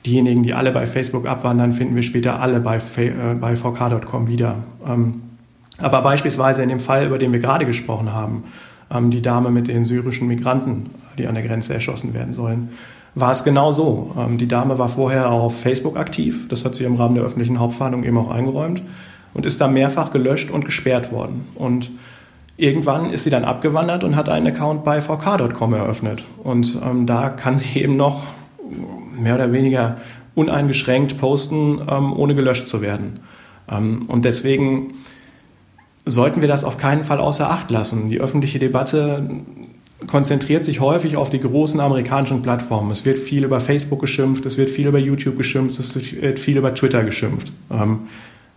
diejenigen, 0.05 0.43
die 0.43 0.53
alle 0.53 0.73
bei 0.73 0.87
Facebook 0.87 1.27
abwandern, 1.27 1.73
finden 1.73 1.95
wir 1.95 2.03
später 2.03 2.41
alle 2.41 2.61
bei, 2.61 2.79
äh, 2.97 3.35
bei 3.41 3.55
vk.com 3.55 4.27
wieder. 4.27 4.57
Ähm, 4.87 5.23
aber 5.79 6.03
beispielsweise 6.03 6.63
in 6.63 6.69
dem 6.69 6.81
Fall, 6.81 7.07
über 7.07 7.19
den 7.19 7.33
wir 7.33 7.41
gerade 7.41 7.67
gesprochen 7.67 8.13
haben, 8.13 8.45
die 9.11 9.23
Dame 9.23 9.51
mit 9.51 9.69
den 9.69 9.85
syrischen 9.85 10.29
Migranten, 10.29 10.91
die 11.17 11.27
an 11.27 11.35
der 11.35 11.43
Grenze 11.43 11.73
erschossen 11.73 12.13
werden 12.13 12.35
sollen, 12.35 12.69
war 13.15 13.33
es 13.33 13.43
genau 13.43 13.73
so. 13.73 14.15
Die 14.39 14.47
Dame 14.47 14.79
war 14.79 14.91
vorher 14.91 15.31
auf 15.31 15.59
Facebook 15.59 15.97
aktiv, 15.97 16.47
das 16.49 16.67
hat 16.67 16.75
sie 16.75 16.85
im 16.85 16.97
Rahmen 16.97 17.15
der 17.15 17.25
öffentlichen 17.25 17.59
Hauptverhandlung 17.59 18.05
eben 18.05 18.19
auch 18.19 18.31
eingeräumt 18.31 18.83
und 19.33 19.47
ist 19.47 19.63
da 19.63 19.67
mehrfach 19.67 20.11
gelöscht 20.11 20.51
und 20.51 20.67
gesperrt 20.67 21.11
worden. 21.11 21.49
Und 21.55 21.91
Irgendwann 22.57 23.11
ist 23.11 23.25
sie 23.25 23.31
dann 23.31 23.45
abgewandert 23.45 24.05
und 24.05 24.15
hat 24.15 24.29
einen 24.29 24.47
Account 24.47 24.85
bei 24.85 25.01
vk.com 25.01 25.73
eröffnet. 25.75 26.25
Und 26.43 26.79
ähm, 26.85 27.07
da 27.07 27.31
kann 27.31 27.57
sie 27.57 27.81
eben 27.81 27.97
noch 27.97 28.23
mehr 29.19 29.35
oder 29.35 29.53
weniger 29.53 29.97
uneingeschränkt 30.35 31.19
posten, 31.19 31.81
ähm, 31.89 32.13
ohne 32.13 32.35
gelöscht 32.35 32.69
zu 32.69 32.81
werden. 32.81 33.21
Ähm, 33.71 34.03
und 34.09 34.25
deswegen 34.25 34.95
sollten 36.05 36.41
wir 36.41 36.49
das 36.49 36.65
auf 36.65 36.79
keinen 36.79 37.05
Fall 37.05 37.19
außer 37.19 37.51
Acht 37.51 37.71
lassen. 37.71 38.09
Die 38.09 38.21
öffentliche 38.21 38.59
Debatte 38.59 39.29
konzentriert 40.07 40.65
sich 40.65 40.81
häufig 40.81 41.17
auf 41.17 41.31
die 41.31 41.39
großen 41.39 41.79
amerikanischen 41.81 42.43
Plattformen. 42.43 42.91
Es 42.91 43.05
wird 43.05 43.19
viel 43.19 43.45
über 43.45 43.61
Facebook 43.61 44.01
geschimpft, 44.01 44.45
es 44.47 44.59
wird 44.59 44.71
viel 44.71 44.89
über 44.89 44.99
YouTube 44.99 45.37
geschimpft, 45.37 45.79
es 45.79 45.95
wird 46.21 46.41
viel 46.41 46.57
über 46.57 46.75
Twitter 46.75 47.05
geschimpft. 47.05 47.53
Ähm, 47.71 48.01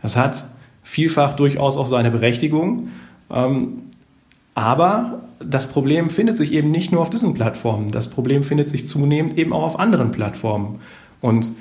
das 0.02 0.18
hat 0.18 0.46
vielfach 0.84 1.34
durchaus 1.34 1.78
auch 1.78 1.86
seine 1.86 2.12
Berechtigung. 2.12 2.90
Ähm, 3.32 3.84
aber 4.54 5.22
das 5.40 5.68
Problem 5.68 6.10
findet 6.10 6.38
sich 6.38 6.54
eben 6.54 6.72
nicht 6.72 6.92
nur 6.92 7.02
auf 7.02 7.10
diesen 7.10 7.34
Plattformen. 7.34 7.92
Das 7.92 8.10
Problem 8.10 8.44
findet 8.44 8.70
sich 8.70 8.86
zunehmend 8.86 9.38
eben 9.38 9.54
auch 9.54 9.64
auf 9.64 9.80
anderen 9.80 10.12
Plattformen. 10.12 10.80
Und 11.22 11.52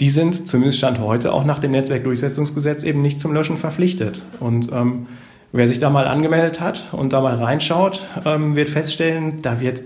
die 0.00 0.10
sind 0.10 0.48
zumindest 0.48 0.78
Stand 0.78 1.00
heute 1.00 1.32
auch 1.32 1.44
nach 1.44 1.58
dem 1.58 1.70
Netzwerkdurchsetzungsgesetz 1.70 2.82
eben 2.82 3.02
nicht 3.02 3.20
zum 3.20 3.32
Löschen 3.32 3.56
verpflichtet. 3.56 4.22
Und 4.40 4.70
ähm, 4.72 5.06
wer 5.52 5.68
sich 5.68 5.78
da 5.78 5.90
mal 5.90 6.06
angemeldet 6.06 6.60
hat 6.60 6.92
und 6.92 7.12
da 7.12 7.20
mal 7.20 7.36
reinschaut, 7.36 8.06
ähm, 8.24 8.56
wird 8.56 8.68
feststellen, 8.68 9.40
da 9.42 9.60
wird 9.60 9.82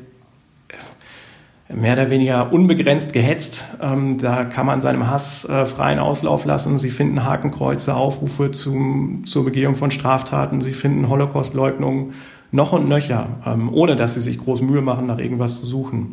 mehr 1.69 1.95
oder 1.95 2.11
weniger 2.11 2.53
unbegrenzt 2.53 3.13
gehetzt. 3.13 3.67
Ähm, 3.81 4.19
da 4.19 4.45
kann 4.45 4.67
man 4.67 4.81
seinem 4.81 5.09
Hass 5.09 5.45
äh, 5.45 5.67
freien 5.67 5.99
Auslauf 5.99 6.45
lassen. 6.45 6.79
Sie 6.79 6.91
finden 6.91 7.25
Hakenkreuze, 7.25 7.95
Aufrufe 7.95 8.51
zum, 8.53 9.25
zur 9.25 9.45
Begehung 9.45 9.77
von 9.77 9.91
Straftaten. 9.91 10.61
Sie 10.61 10.73
finden 10.73 11.09
Holocaustleugnungen 11.09 12.15
noch 12.53 12.73
und 12.73 12.89
nöcher, 12.89 13.29
ähm, 13.45 13.73
ohne 13.73 13.97
dass 13.97 14.15
sie 14.15 14.21
sich 14.21 14.39
groß 14.39 14.63
Mühe 14.63 14.81
machen, 14.81 15.07
nach 15.07 15.19
irgendwas 15.19 15.59
zu 15.59 15.67
suchen. 15.67 16.13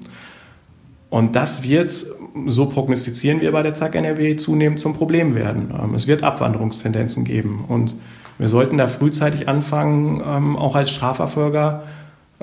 Und 1.09 1.35
das 1.35 1.61
wird, 1.61 1.91
so 2.47 2.65
prognostizieren 2.65 3.39
wir 3.39 3.51
bei 3.51 3.61
der 3.61 3.75
ZAK 3.75 3.95
NRW, 3.95 4.35
zunehmend 4.35 4.79
zum 4.79 4.93
Problem 4.93 5.35
werden. 5.35 5.71
Ähm, 5.71 5.93
es 5.93 6.07
wird 6.07 6.23
Abwanderungstendenzen 6.23 7.23
geben. 7.25 7.65
Und 7.67 7.95
wir 8.39 8.47
sollten 8.47 8.79
da 8.79 8.87
frühzeitig 8.87 9.47
anfangen, 9.47 10.23
ähm, 10.25 10.55
auch 10.57 10.75
als 10.75 10.89
Strafverfolger 10.89 11.83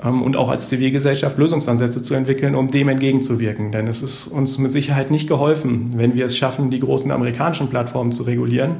und 0.09 0.35
auch 0.35 0.49
als 0.49 0.67
Zivilgesellschaft 0.69 1.37
Lösungsansätze 1.37 2.01
zu 2.01 2.13
entwickeln, 2.13 2.55
um 2.55 2.69
dem 2.69 2.89
entgegenzuwirken. 2.89 3.71
Denn 3.71 3.87
es 3.87 4.01
ist 4.01 4.27
uns 4.27 4.57
mit 4.57 4.71
Sicherheit 4.71 5.11
nicht 5.11 5.27
geholfen, 5.27 5.97
wenn 5.97 6.15
wir 6.15 6.25
es 6.25 6.35
schaffen, 6.35 6.71
die 6.71 6.79
großen 6.79 7.11
amerikanischen 7.11 7.69
Plattformen 7.69 8.11
zu 8.11 8.23
regulieren, 8.23 8.77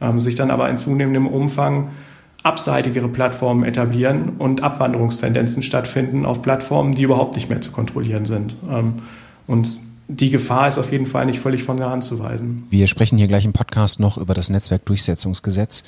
ähm, 0.00 0.18
sich 0.20 0.34
dann 0.34 0.50
aber 0.50 0.68
in 0.68 0.76
zunehmendem 0.76 1.26
Umfang 1.26 1.88
abseitigere 2.42 3.08
Plattformen 3.08 3.64
etablieren 3.64 4.34
und 4.38 4.62
Abwanderungstendenzen 4.62 5.62
stattfinden 5.62 6.26
auf 6.26 6.42
Plattformen, 6.42 6.94
die 6.94 7.02
überhaupt 7.02 7.36
nicht 7.36 7.48
mehr 7.48 7.60
zu 7.60 7.72
kontrollieren 7.72 8.26
sind. 8.26 8.56
Ähm, 8.70 8.94
und 9.46 9.80
die 10.08 10.30
Gefahr 10.30 10.68
ist 10.68 10.78
auf 10.78 10.92
jeden 10.92 11.06
Fall 11.06 11.24
nicht 11.24 11.40
völlig 11.40 11.62
von 11.62 11.78
der 11.78 11.88
Hand 11.88 12.04
zu 12.04 12.18
weisen. 12.18 12.64
Wir 12.68 12.86
sprechen 12.86 13.16
hier 13.16 13.26
gleich 13.26 13.46
im 13.46 13.54
Podcast 13.54 14.00
noch 14.00 14.18
über 14.18 14.34
das 14.34 14.50
Netzwerkdurchsetzungsgesetz. 14.50 15.84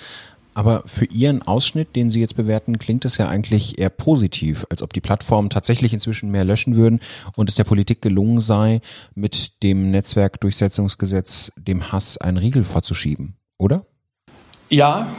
Aber 0.56 0.84
für 0.86 1.04
Ihren 1.04 1.42
Ausschnitt, 1.42 1.96
den 1.96 2.08
Sie 2.08 2.18
jetzt 2.18 2.34
bewerten, 2.34 2.78
klingt 2.78 3.04
es 3.04 3.18
ja 3.18 3.28
eigentlich 3.28 3.78
eher 3.78 3.90
positiv, 3.90 4.66
als 4.70 4.80
ob 4.80 4.94
die 4.94 5.02
Plattformen 5.02 5.50
tatsächlich 5.50 5.92
inzwischen 5.92 6.30
mehr 6.30 6.46
löschen 6.46 6.76
würden 6.76 7.00
und 7.36 7.50
es 7.50 7.56
der 7.56 7.64
Politik 7.64 8.00
gelungen 8.00 8.40
sei, 8.40 8.80
mit 9.14 9.62
dem 9.62 9.90
Netzwerkdurchsetzungsgesetz 9.90 11.52
dem 11.58 11.92
Hass 11.92 12.16
einen 12.16 12.38
Riegel 12.38 12.64
vorzuschieben, 12.64 13.36
oder? 13.58 13.84
Ja, 14.70 15.14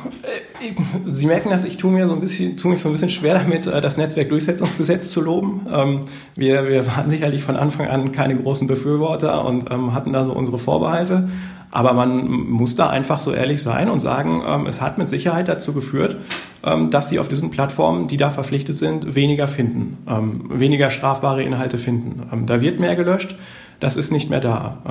Sie 1.05 1.27
merken 1.27 1.49
dass 1.49 1.63
ich 1.63 1.77
tue 1.77 1.91
mir 1.91 2.07
so 2.07 2.13
ein 2.13 2.19
bisschen, 2.19 2.57
tue 2.57 2.71
mich 2.71 2.81
so 2.81 2.89
ein 2.89 2.91
bisschen 2.91 3.09
schwer 3.09 3.35
damit, 3.35 3.67
äh, 3.67 3.81
das 3.81 3.97
Netzwerkdurchsetzungsgesetz 3.97 5.11
zu 5.11 5.21
loben. 5.21 5.67
Ähm, 5.71 6.01
wir, 6.35 6.67
wir 6.67 6.85
waren 6.87 7.09
sicherlich 7.09 7.43
von 7.43 7.55
Anfang 7.55 7.87
an 7.87 8.11
keine 8.11 8.35
großen 8.35 8.67
Befürworter 8.67 9.45
und 9.45 9.71
ähm, 9.71 9.93
hatten 9.93 10.13
da 10.13 10.23
so 10.23 10.33
unsere 10.33 10.57
Vorbehalte. 10.59 11.29
Aber 11.69 11.93
man 11.93 12.27
muss 12.27 12.75
da 12.75 12.89
einfach 12.89 13.19
so 13.19 13.33
ehrlich 13.33 13.61
sein 13.61 13.89
und 13.89 13.99
sagen, 13.99 14.41
ähm, 14.47 14.67
es 14.67 14.81
hat 14.81 14.97
mit 14.97 15.09
Sicherheit 15.09 15.47
dazu 15.47 15.73
geführt, 15.73 16.17
dass 16.89 17.07
Sie 17.07 17.19
auf 17.19 17.27
diesen 17.27 17.51
Plattformen, 17.51 18.07
die 18.07 18.17
da 18.17 18.29
verpflichtet 18.29 18.75
sind, 18.75 19.15
weniger 19.15 19.47
finden, 19.47 19.97
weniger 20.49 20.89
strafbare 20.89 21.43
Inhalte 21.43 21.77
finden. 21.77 22.45
Da 22.45 22.59
wird 22.59 22.79
mehr 22.79 22.95
gelöscht, 22.95 23.37
das 23.79 23.95
ist 23.95 24.11
nicht 24.11 24.29
mehr 24.29 24.41
da 24.41 24.81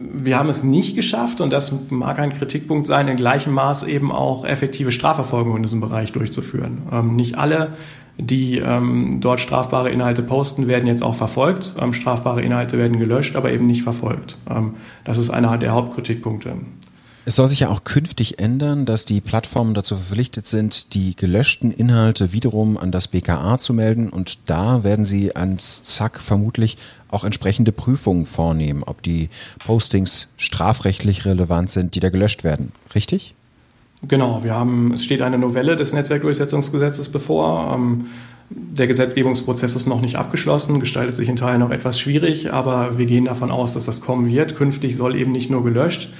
wir 0.00 0.38
haben 0.38 0.48
es 0.48 0.64
nicht 0.64 0.96
geschafft, 0.96 1.42
und 1.42 1.50
das 1.50 1.72
mag 1.90 2.18
ein 2.18 2.32
Kritikpunkt 2.32 2.86
sein, 2.86 3.06
in 3.06 3.16
gleichem 3.16 3.52
Maß 3.52 3.82
eben 3.82 4.10
auch 4.10 4.46
effektive 4.46 4.92
Strafverfolgung 4.92 5.56
in 5.56 5.62
diesem 5.62 5.80
Bereich 5.80 6.10
durchzuführen. 6.12 6.82
Ähm, 6.90 7.16
nicht 7.16 7.36
alle, 7.36 7.74
die 8.16 8.58
ähm, 8.58 9.20
dort 9.20 9.40
strafbare 9.40 9.90
Inhalte 9.90 10.22
posten, 10.22 10.68
werden 10.68 10.86
jetzt 10.86 11.02
auch 11.02 11.14
verfolgt. 11.14 11.74
Ähm, 11.78 11.92
strafbare 11.92 12.40
Inhalte 12.40 12.78
werden 12.78 12.98
gelöscht, 12.98 13.36
aber 13.36 13.52
eben 13.52 13.66
nicht 13.66 13.82
verfolgt. 13.82 14.38
Ähm, 14.48 14.74
das 15.04 15.18
ist 15.18 15.28
einer 15.28 15.58
der 15.58 15.72
Hauptkritikpunkte. 15.72 16.54
Es 17.30 17.36
soll 17.36 17.46
sich 17.46 17.60
ja 17.60 17.68
auch 17.68 17.84
künftig 17.84 18.40
ändern, 18.40 18.86
dass 18.86 19.04
die 19.04 19.20
Plattformen 19.20 19.72
dazu 19.72 19.94
verpflichtet 19.94 20.48
sind, 20.48 20.94
die 20.94 21.14
gelöschten 21.14 21.70
Inhalte 21.70 22.32
wiederum 22.32 22.76
an 22.76 22.90
das 22.90 23.06
BKA 23.06 23.56
zu 23.56 23.72
melden 23.72 24.08
und 24.08 24.38
da 24.46 24.82
werden 24.82 25.04
sie 25.04 25.36
ans 25.36 25.84
Zack 25.84 26.18
vermutlich 26.20 26.76
auch 27.08 27.22
entsprechende 27.22 27.70
Prüfungen 27.70 28.26
vornehmen, 28.26 28.82
ob 28.82 29.00
die 29.04 29.28
Postings 29.64 30.26
strafrechtlich 30.38 31.24
relevant 31.24 31.70
sind, 31.70 31.94
die 31.94 32.00
da 32.00 32.10
gelöscht 32.10 32.42
werden. 32.42 32.72
Richtig? 32.96 33.36
Genau, 34.08 34.42
wir 34.42 34.56
haben, 34.56 34.94
es 34.94 35.04
steht 35.04 35.22
eine 35.22 35.38
Novelle 35.38 35.76
des 35.76 35.92
Netzwerkdurchsetzungsgesetzes 35.92 37.10
bevor. 37.10 37.76
Ähm, 37.76 38.06
der 38.48 38.88
Gesetzgebungsprozess 38.88 39.76
ist 39.76 39.86
noch 39.86 40.00
nicht 40.00 40.16
abgeschlossen, 40.16 40.80
gestaltet 40.80 41.14
sich 41.14 41.28
in 41.28 41.36
Teilen 41.36 41.60
noch 41.60 41.70
etwas 41.70 42.00
schwierig, 42.00 42.52
aber 42.52 42.98
wir 42.98 43.06
gehen 43.06 43.26
davon 43.26 43.52
aus, 43.52 43.74
dass 43.74 43.84
das 43.84 44.00
kommen 44.00 44.26
wird. 44.26 44.56
Künftig 44.56 44.96
soll 44.96 45.14
eben 45.14 45.30
nicht 45.30 45.48
nur 45.48 45.62
gelöscht, 45.62 46.10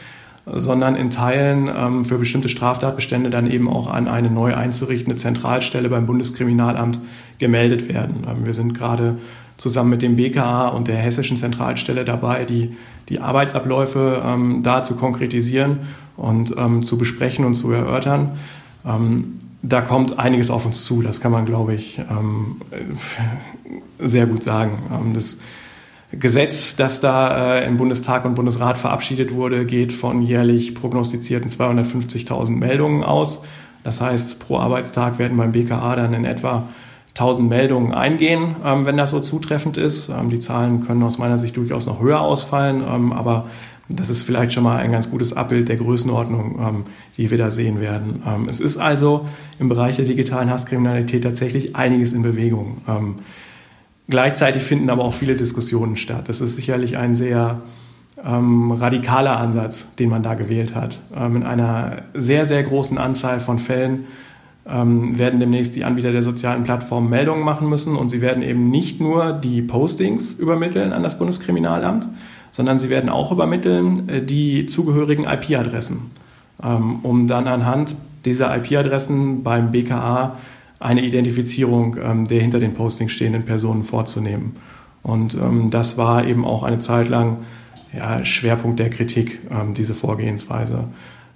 sondern 0.46 0.96
in 0.96 1.10
Teilen 1.10 1.70
ähm, 1.74 2.04
für 2.04 2.18
bestimmte 2.18 2.48
Straftatbestände 2.48 3.30
dann 3.30 3.50
eben 3.50 3.68
auch 3.68 3.88
an 3.88 4.08
eine 4.08 4.30
neu 4.30 4.54
einzurichtende 4.54 5.16
Zentralstelle 5.16 5.88
beim 5.88 6.06
Bundeskriminalamt 6.06 7.00
gemeldet 7.38 7.88
werden. 7.88 8.26
Ähm, 8.28 8.46
wir 8.46 8.54
sind 8.54 8.74
gerade 8.74 9.18
zusammen 9.56 9.90
mit 9.90 10.02
dem 10.02 10.16
BKA 10.16 10.68
und 10.68 10.88
der 10.88 10.96
hessischen 10.96 11.36
Zentralstelle 11.36 12.04
dabei, 12.04 12.44
die, 12.44 12.76
die 13.08 13.20
Arbeitsabläufe 13.20 14.22
ähm, 14.24 14.62
da 14.62 14.82
zu 14.82 14.94
konkretisieren 14.94 15.80
und 16.16 16.54
ähm, 16.56 16.82
zu 16.82 16.96
besprechen 16.96 17.44
und 17.44 17.54
zu 17.54 17.70
erörtern. 17.70 18.32
Ähm, 18.86 19.34
da 19.62 19.82
kommt 19.82 20.18
einiges 20.18 20.50
auf 20.50 20.64
uns 20.64 20.84
zu, 20.84 21.02
das 21.02 21.20
kann 21.20 21.32
man, 21.32 21.44
glaube 21.44 21.74
ich, 21.74 21.98
ähm, 21.98 22.62
sehr 23.98 24.26
gut 24.26 24.42
sagen. 24.42 24.78
das 25.12 25.38
Gesetz, 26.12 26.74
das 26.74 27.00
da 27.00 27.58
äh, 27.58 27.66
im 27.66 27.76
Bundestag 27.76 28.24
und 28.24 28.34
Bundesrat 28.34 28.78
verabschiedet 28.78 29.32
wurde, 29.32 29.64
geht 29.64 29.92
von 29.92 30.22
jährlich 30.22 30.74
prognostizierten 30.74 31.48
250.000 31.48 32.50
Meldungen 32.50 33.04
aus. 33.04 33.44
Das 33.84 34.00
heißt, 34.00 34.40
pro 34.40 34.58
Arbeitstag 34.58 35.18
werden 35.18 35.36
beim 35.36 35.52
BKA 35.52 35.94
dann 35.94 36.12
in 36.12 36.24
etwa 36.24 36.68
1000 37.10 37.48
Meldungen 37.48 37.94
eingehen, 37.94 38.56
ähm, 38.64 38.86
wenn 38.86 38.96
das 38.96 39.10
so 39.10 39.20
zutreffend 39.20 39.76
ist. 39.76 40.08
Ähm, 40.08 40.30
die 40.30 40.40
Zahlen 40.40 40.84
können 40.84 41.02
aus 41.02 41.18
meiner 41.18 41.38
Sicht 41.38 41.56
durchaus 41.56 41.86
noch 41.86 42.00
höher 42.00 42.20
ausfallen, 42.20 42.82
ähm, 42.86 43.12
aber 43.12 43.46
das 43.88 44.08
ist 44.08 44.22
vielleicht 44.22 44.52
schon 44.52 44.62
mal 44.62 44.78
ein 44.78 44.92
ganz 44.92 45.10
gutes 45.10 45.32
Abbild 45.32 45.68
der 45.68 45.76
Größenordnung, 45.76 46.58
ähm, 46.60 46.84
die 47.16 47.30
wir 47.30 47.38
da 47.38 47.50
sehen 47.50 47.80
werden. 47.80 48.22
Ähm, 48.26 48.48
es 48.48 48.58
ist 48.58 48.78
also 48.78 49.26
im 49.58 49.68
Bereich 49.68 49.96
der 49.96 50.06
digitalen 50.06 50.50
Hasskriminalität 50.50 51.22
tatsächlich 51.22 51.76
einiges 51.76 52.12
in 52.12 52.22
Bewegung. 52.22 52.78
Gleichzeitig 54.10 54.64
finden 54.64 54.90
aber 54.90 55.04
auch 55.04 55.14
viele 55.14 55.36
Diskussionen 55.36 55.96
statt. 55.96 56.28
Das 56.28 56.40
ist 56.40 56.56
sicherlich 56.56 56.96
ein 56.96 57.14
sehr 57.14 57.62
ähm, 58.24 58.72
radikaler 58.72 59.38
Ansatz, 59.38 59.86
den 59.98 60.10
man 60.10 60.24
da 60.24 60.34
gewählt 60.34 60.74
hat. 60.74 61.00
Ähm, 61.16 61.36
in 61.36 61.42
einer 61.44 62.02
sehr, 62.14 62.44
sehr 62.44 62.62
großen 62.64 62.98
Anzahl 62.98 63.38
von 63.38 63.60
Fällen 63.60 64.06
ähm, 64.66 65.16
werden 65.16 65.38
demnächst 65.38 65.76
die 65.76 65.84
Anbieter 65.84 66.10
der 66.10 66.24
sozialen 66.24 66.64
Plattformen 66.64 67.08
Meldungen 67.08 67.44
machen 67.44 67.68
müssen 67.68 67.94
und 67.94 68.08
sie 68.08 68.20
werden 68.20 68.42
eben 68.42 68.68
nicht 68.68 69.00
nur 69.00 69.32
die 69.32 69.62
Postings 69.62 70.34
übermitteln 70.34 70.92
an 70.92 71.04
das 71.04 71.16
Bundeskriminalamt, 71.16 72.08
sondern 72.50 72.80
sie 72.80 72.90
werden 72.90 73.10
auch 73.10 73.30
übermitteln 73.30 74.08
äh, 74.08 74.22
die 74.22 74.66
zugehörigen 74.66 75.24
IP-Adressen, 75.24 76.10
ähm, 76.62 76.98
um 77.04 77.28
dann 77.28 77.46
anhand 77.46 77.94
dieser 78.24 78.54
IP-Adressen 78.56 79.44
beim 79.44 79.70
BKA 79.70 80.36
eine 80.80 81.04
Identifizierung 81.04 81.96
ähm, 82.02 82.26
der 82.26 82.40
hinter 82.40 82.58
den 82.58 82.74
Postings 82.74 83.12
stehenden 83.12 83.44
Personen 83.44 83.84
vorzunehmen. 83.84 84.56
Und 85.02 85.34
ähm, 85.34 85.70
das 85.70 85.96
war 85.96 86.26
eben 86.26 86.44
auch 86.44 86.62
eine 86.62 86.78
Zeit 86.78 87.08
lang 87.08 87.38
ja, 87.96 88.24
Schwerpunkt 88.24 88.78
der 88.78 88.90
Kritik, 88.90 89.40
ähm, 89.50 89.74
diese 89.74 89.94
Vorgehensweise. 89.94 90.84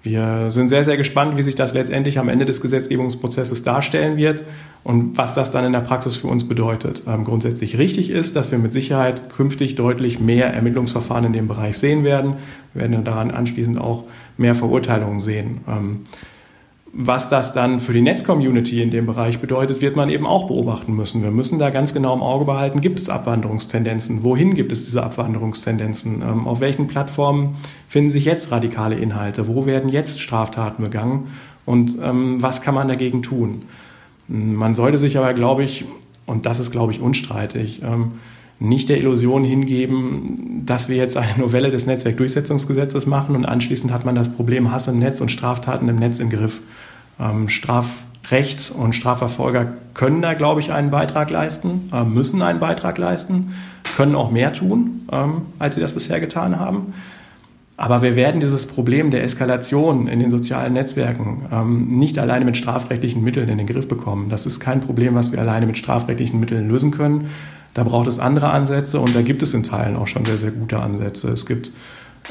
Wir 0.02 0.50
sind 0.50 0.68
sehr, 0.68 0.84
sehr 0.84 0.98
gespannt, 0.98 1.38
wie 1.38 1.42
sich 1.42 1.54
das 1.54 1.72
letztendlich 1.72 2.18
am 2.18 2.28
Ende 2.28 2.44
des 2.44 2.60
Gesetzgebungsprozesses 2.60 3.62
darstellen 3.62 4.18
wird 4.18 4.44
und 4.82 5.16
was 5.16 5.34
das 5.34 5.50
dann 5.50 5.64
in 5.64 5.72
der 5.72 5.80
Praxis 5.80 6.16
für 6.16 6.26
uns 6.28 6.46
bedeutet. 6.46 7.04
Ähm, 7.06 7.24
grundsätzlich 7.24 7.78
richtig 7.78 8.10
ist, 8.10 8.36
dass 8.36 8.50
wir 8.50 8.58
mit 8.58 8.70
Sicherheit 8.70 9.30
künftig 9.34 9.76
deutlich 9.76 10.20
mehr 10.20 10.52
Ermittlungsverfahren 10.52 11.24
in 11.24 11.32
dem 11.32 11.48
Bereich 11.48 11.78
sehen 11.78 12.04
werden. 12.04 12.34
Wir 12.74 12.82
werden 12.82 13.02
daran 13.04 13.30
anschließend 13.30 13.78
auch 13.78 14.04
mehr 14.36 14.54
Verurteilungen 14.54 15.20
sehen. 15.20 15.62
Ähm, 15.66 16.00
was 16.96 17.28
das 17.28 17.52
dann 17.52 17.80
für 17.80 17.92
die 17.92 18.02
Netzcommunity 18.02 18.80
in 18.80 18.90
dem 18.90 19.06
Bereich 19.06 19.40
bedeutet, 19.40 19.80
wird 19.80 19.96
man 19.96 20.10
eben 20.10 20.26
auch 20.26 20.46
beobachten 20.46 20.94
müssen. 20.94 21.24
Wir 21.24 21.32
müssen 21.32 21.58
da 21.58 21.70
ganz 21.70 21.92
genau 21.92 22.14
im 22.14 22.22
Auge 22.22 22.44
behalten, 22.44 22.80
gibt 22.80 23.00
es 23.00 23.08
Abwanderungstendenzen? 23.08 24.22
Wohin 24.22 24.54
gibt 24.54 24.70
es 24.70 24.84
diese 24.84 25.02
Abwanderungstendenzen? 25.02 26.22
Ähm, 26.22 26.46
auf 26.46 26.60
welchen 26.60 26.86
Plattformen 26.86 27.56
finden 27.88 28.10
sich 28.10 28.24
jetzt 28.24 28.52
radikale 28.52 28.94
Inhalte? 28.94 29.48
Wo 29.48 29.66
werden 29.66 29.88
jetzt 29.88 30.20
Straftaten 30.20 30.84
begangen? 30.84 31.28
Und 31.66 31.98
ähm, 32.00 32.40
was 32.40 32.62
kann 32.62 32.76
man 32.76 32.86
dagegen 32.86 33.22
tun? 33.22 33.62
Man 34.28 34.74
sollte 34.74 34.96
sich 34.96 35.18
aber, 35.18 35.34
glaube 35.34 35.64
ich, 35.64 35.84
und 36.26 36.46
das 36.46 36.60
ist, 36.60 36.70
glaube 36.70 36.92
ich, 36.92 37.00
unstreitig, 37.00 37.82
ähm, 37.82 38.12
nicht 38.58 38.88
der 38.88 38.98
Illusion 38.98 39.44
hingeben, 39.44 40.62
dass 40.64 40.88
wir 40.88 40.96
jetzt 40.96 41.16
eine 41.16 41.38
Novelle 41.38 41.70
des 41.70 41.86
Netzwerkdurchsetzungsgesetzes 41.86 43.06
machen 43.06 43.36
und 43.36 43.44
anschließend 43.44 43.92
hat 43.92 44.04
man 44.04 44.14
das 44.14 44.28
Problem 44.28 44.70
Hass 44.70 44.88
im 44.88 44.98
Netz 44.98 45.20
und 45.20 45.30
Straftaten 45.30 45.88
im 45.88 45.96
Netz 45.96 46.20
im 46.20 46.30
Griff. 46.30 46.60
Ähm, 47.20 47.48
Strafrecht 47.48 48.72
und 48.76 48.94
Strafverfolger 48.94 49.74
können 49.92 50.22
da, 50.22 50.34
glaube 50.34 50.60
ich, 50.60 50.72
einen 50.72 50.90
Beitrag 50.90 51.30
leisten, 51.30 51.88
äh, 51.92 52.04
müssen 52.04 52.42
einen 52.42 52.60
Beitrag 52.60 52.98
leisten, 52.98 53.54
können 53.96 54.14
auch 54.14 54.30
mehr 54.30 54.52
tun, 54.52 55.06
ähm, 55.12 55.42
als 55.58 55.74
sie 55.74 55.80
das 55.80 55.92
bisher 55.92 56.20
getan 56.20 56.58
haben. 56.58 56.94
Aber 57.76 58.02
wir 58.02 58.14
werden 58.14 58.40
dieses 58.40 58.66
Problem 58.66 59.10
der 59.10 59.24
Eskalation 59.24 60.06
in 60.06 60.20
den 60.20 60.30
sozialen 60.30 60.74
Netzwerken 60.74 61.46
ähm, 61.50 61.88
nicht 61.88 62.18
alleine 62.18 62.44
mit 62.44 62.56
strafrechtlichen 62.56 63.24
Mitteln 63.24 63.48
in 63.48 63.58
den 63.58 63.66
Griff 63.66 63.88
bekommen. 63.88 64.30
Das 64.30 64.46
ist 64.46 64.60
kein 64.60 64.80
Problem, 64.80 65.16
was 65.16 65.32
wir 65.32 65.40
alleine 65.40 65.66
mit 65.66 65.76
strafrechtlichen 65.76 66.38
Mitteln 66.38 66.68
lösen 66.68 66.92
können. 66.92 67.30
Da 67.74 67.82
braucht 67.82 68.06
es 68.06 68.18
andere 68.18 68.50
Ansätze 68.50 69.00
und 69.00 69.14
da 69.14 69.22
gibt 69.22 69.42
es 69.42 69.52
in 69.52 69.64
Teilen 69.64 69.96
auch 69.96 70.06
schon 70.06 70.24
sehr, 70.24 70.38
sehr 70.38 70.52
gute 70.52 70.80
Ansätze. 70.80 71.30
Es 71.30 71.44
gibt 71.44 71.72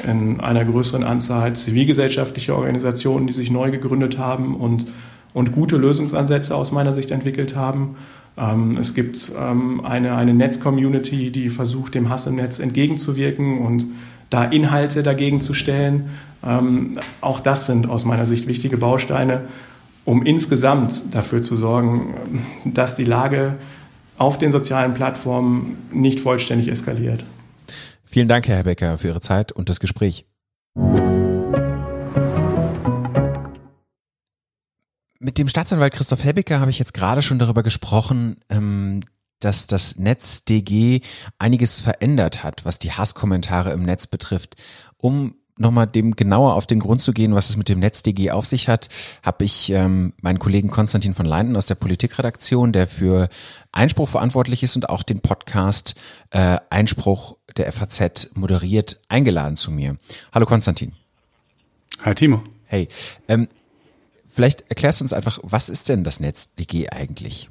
in 0.02 0.40
einer 0.40 0.64
größeren 0.64 1.04
Anzahl 1.04 1.54
zivilgesellschaftliche 1.54 2.56
Organisationen, 2.56 3.26
die 3.26 3.32
sich 3.32 3.50
neu 3.50 3.70
gegründet 3.70 4.18
haben 4.18 4.56
und, 4.56 4.86
und 5.32 5.52
gute 5.52 5.76
Lösungsansätze 5.76 6.56
aus 6.56 6.72
meiner 6.72 6.92
Sicht 6.92 7.10
entwickelt 7.10 7.54
haben. 7.54 7.96
Ähm, 8.36 8.76
es 8.78 8.94
gibt 8.94 9.32
ähm, 9.38 9.84
eine, 9.84 10.16
eine 10.16 10.34
Netz-Community, 10.34 11.30
die 11.30 11.50
versucht, 11.50 11.94
dem 11.94 12.08
Hass 12.08 12.26
im 12.26 12.36
Netz 12.36 12.58
entgegenzuwirken 12.58 13.58
und 13.58 13.86
da 14.30 14.44
Inhalte 14.44 15.02
dagegen 15.02 15.40
zu 15.40 15.54
stellen. 15.54 16.10
Ähm, 16.44 16.94
auch 17.20 17.40
das 17.40 17.66
sind 17.66 17.88
aus 17.88 18.04
meiner 18.04 18.26
Sicht 18.26 18.48
wichtige 18.48 18.76
Bausteine, 18.76 19.42
um 20.04 20.24
insgesamt 20.24 21.14
dafür 21.14 21.42
zu 21.42 21.54
sorgen, 21.54 22.14
dass 22.64 22.96
die 22.96 23.04
Lage 23.04 23.54
auf 24.18 24.38
den 24.38 24.52
sozialen 24.52 24.94
Plattformen 24.94 25.76
nicht 25.92 26.20
vollständig 26.20 26.68
eskaliert. 26.68 27.24
Vielen 28.04 28.28
Dank, 28.28 28.46
Herr 28.46 28.62
Becker, 28.62 28.98
für 28.98 29.08
Ihre 29.08 29.20
Zeit 29.20 29.52
und 29.52 29.68
das 29.68 29.80
Gespräch. 29.80 30.26
Mit 35.18 35.38
dem 35.38 35.48
Staatsanwalt 35.48 35.94
Christoph 35.94 36.22
Hebecker 36.22 36.60
habe 36.60 36.70
ich 36.70 36.78
jetzt 36.78 36.94
gerade 36.94 37.22
schon 37.22 37.38
darüber 37.38 37.62
gesprochen, 37.62 38.36
ähm, 38.50 39.00
dass 39.40 39.66
das 39.66 39.96
NetzDG 39.96 41.00
einiges 41.38 41.80
verändert 41.80 42.44
hat, 42.44 42.64
was 42.64 42.78
die 42.78 42.92
Hasskommentare 42.92 43.72
im 43.72 43.82
Netz 43.82 44.06
betrifft. 44.06 44.56
Um 44.96 45.34
nochmal 45.56 45.86
dem 45.86 46.16
genauer 46.16 46.54
auf 46.54 46.66
den 46.66 46.80
Grund 46.80 47.00
zu 47.00 47.12
gehen, 47.12 47.34
was 47.34 47.50
es 47.50 47.56
mit 47.56 47.68
dem 47.68 47.78
NetzDG 47.78 48.32
auf 48.32 48.46
sich 48.46 48.68
hat, 48.68 48.88
habe 49.22 49.44
ich 49.44 49.70
ähm, 49.70 50.12
meinen 50.20 50.38
Kollegen 50.38 50.68
Konstantin 50.68 51.14
von 51.14 51.26
Leinden 51.26 51.56
aus 51.56 51.66
der 51.66 51.76
Politikredaktion, 51.76 52.72
der 52.72 52.86
für 52.86 53.28
Einspruch 53.74 54.08
verantwortlich 54.08 54.62
ist 54.62 54.76
und 54.76 54.88
auch 54.88 55.02
den 55.02 55.20
Podcast 55.20 55.94
äh, 56.30 56.58
Einspruch 56.70 57.36
der 57.56 57.70
FAZ 57.72 58.30
moderiert, 58.34 59.00
eingeladen 59.08 59.56
zu 59.56 59.70
mir. 59.70 59.96
Hallo 60.32 60.46
Konstantin. 60.46 60.92
Hi 62.02 62.14
Timo. 62.14 62.42
Hey, 62.66 62.88
ähm, 63.28 63.48
vielleicht 64.28 64.64
erklärst 64.68 65.00
du 65.00 65.04
uns 65.04 65.12
einfach, 65.12 65.38
was 65.42 65.68
ist 65.68 65.88
denn 65.88 66.04
das 66.04 66.20
NetzDG 66.20 66.88
eigentlich? 66.90 67.48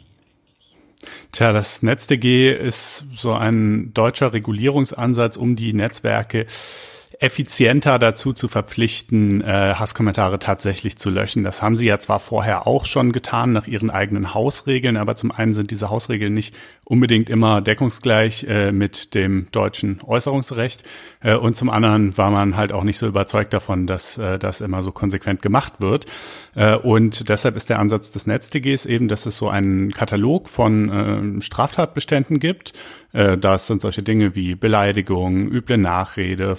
Tja, 1.32 1.52
das 1.52 1.84
NetzDG 1.84 2.54
ist 2.54 3.06
so 3.16 3.34
ein 3.34 3.94
deutscher 3.94 4.34
Regulierungsansatz, 4.34 5.38
um 5.38 5.56
die 5.56 5.74
Netzwerke 5.74 6.46
effizienter 7.24 8.00
dazu 8.00 8.34
zu 8.34 8.50
verpflichten, 8.50 9.40
äh, 9.40 9.76
Hasskommentare 9.76 10.40
tatsächlich 10.40 10.98
zu 10.98 11.10
löschen. 11.10 11.46
Das 11.46 11.62
haben 11.62 11.78
sie 11.78 11.86
ja 11.86 11.98
zwar 11.98 12.20
vorher 12.20 12.68
auch 12.68 12.86
schon 12.86 13.14
getan 13.14 13.54
nach 13.54 13.66
ihren 13.66 13.90
eigenen 13.90 14.34
Hausregeln, 14.34 14.98
aber 14.98 15.16
zum 15.16 15.32
einen 15.32 15.54
sind 15.54 15.72
diese 15.72 15.90
Hausregeln 15.90 16.34
nicht 16.34 16.54
unbedingt 16.84 17.30
immer 17.30 17.62
deckungsgleich 17.62 18.44
äh, 18.44 18.74
mit 18.74 19.16
dem 19.16 19.48
deutschen 19.54 20.02
Äußerungsrecht 20.06 20.84
äh, 21.22 21.36
und 21.36 21.56
zum 21.56 21.70
anderen 21.70 22.18
war 22.18 22.30
man 22.30 22.58
halt 22.58 22.74
auch 22.74 22.84
nicht 22.84 22.98
so 22.98 23.08
überzeugt 23.08 23.54
davon, 23.54 23.88
dass 23.88 24.18
äh, 24.18 24.38
das 24.38 24.60
immer 24.60 24.82
so 24.82 24.92
konsequent 24.92 25.42
gemacht 25.42 25.76
wird. 25.80 26.06
Äh, 26.56 26.76
und 26.76 27.30
deshalb 27.30 27.56
ist 27.56 27.70
der 27.70 27.80
Ansatz 27.80 28.12
des 28.12 28.28
NetzDGs 28.28 28.86
eben, 28.86 29.08
dass 29.08 29.26
es 29.26 29.38
so 29.38 29.48
einen 29.48 29.94
Katalog 29.94 30.50
von 30.50 31.38
äh, 31.38 31.42
Straftatbeständen 31.42 32.40
gibt. 32.40 32.74
Äh, 33.14 33.38
das 33.38 33.68
sind 33.68 33.82
solche 33.82 34.04
Dinge 34.04 34.36
wie 34.36 34.56
Beleidigung, 34.56 35.48
üble 35.48 35.78
Nachrede, 35.78 36.56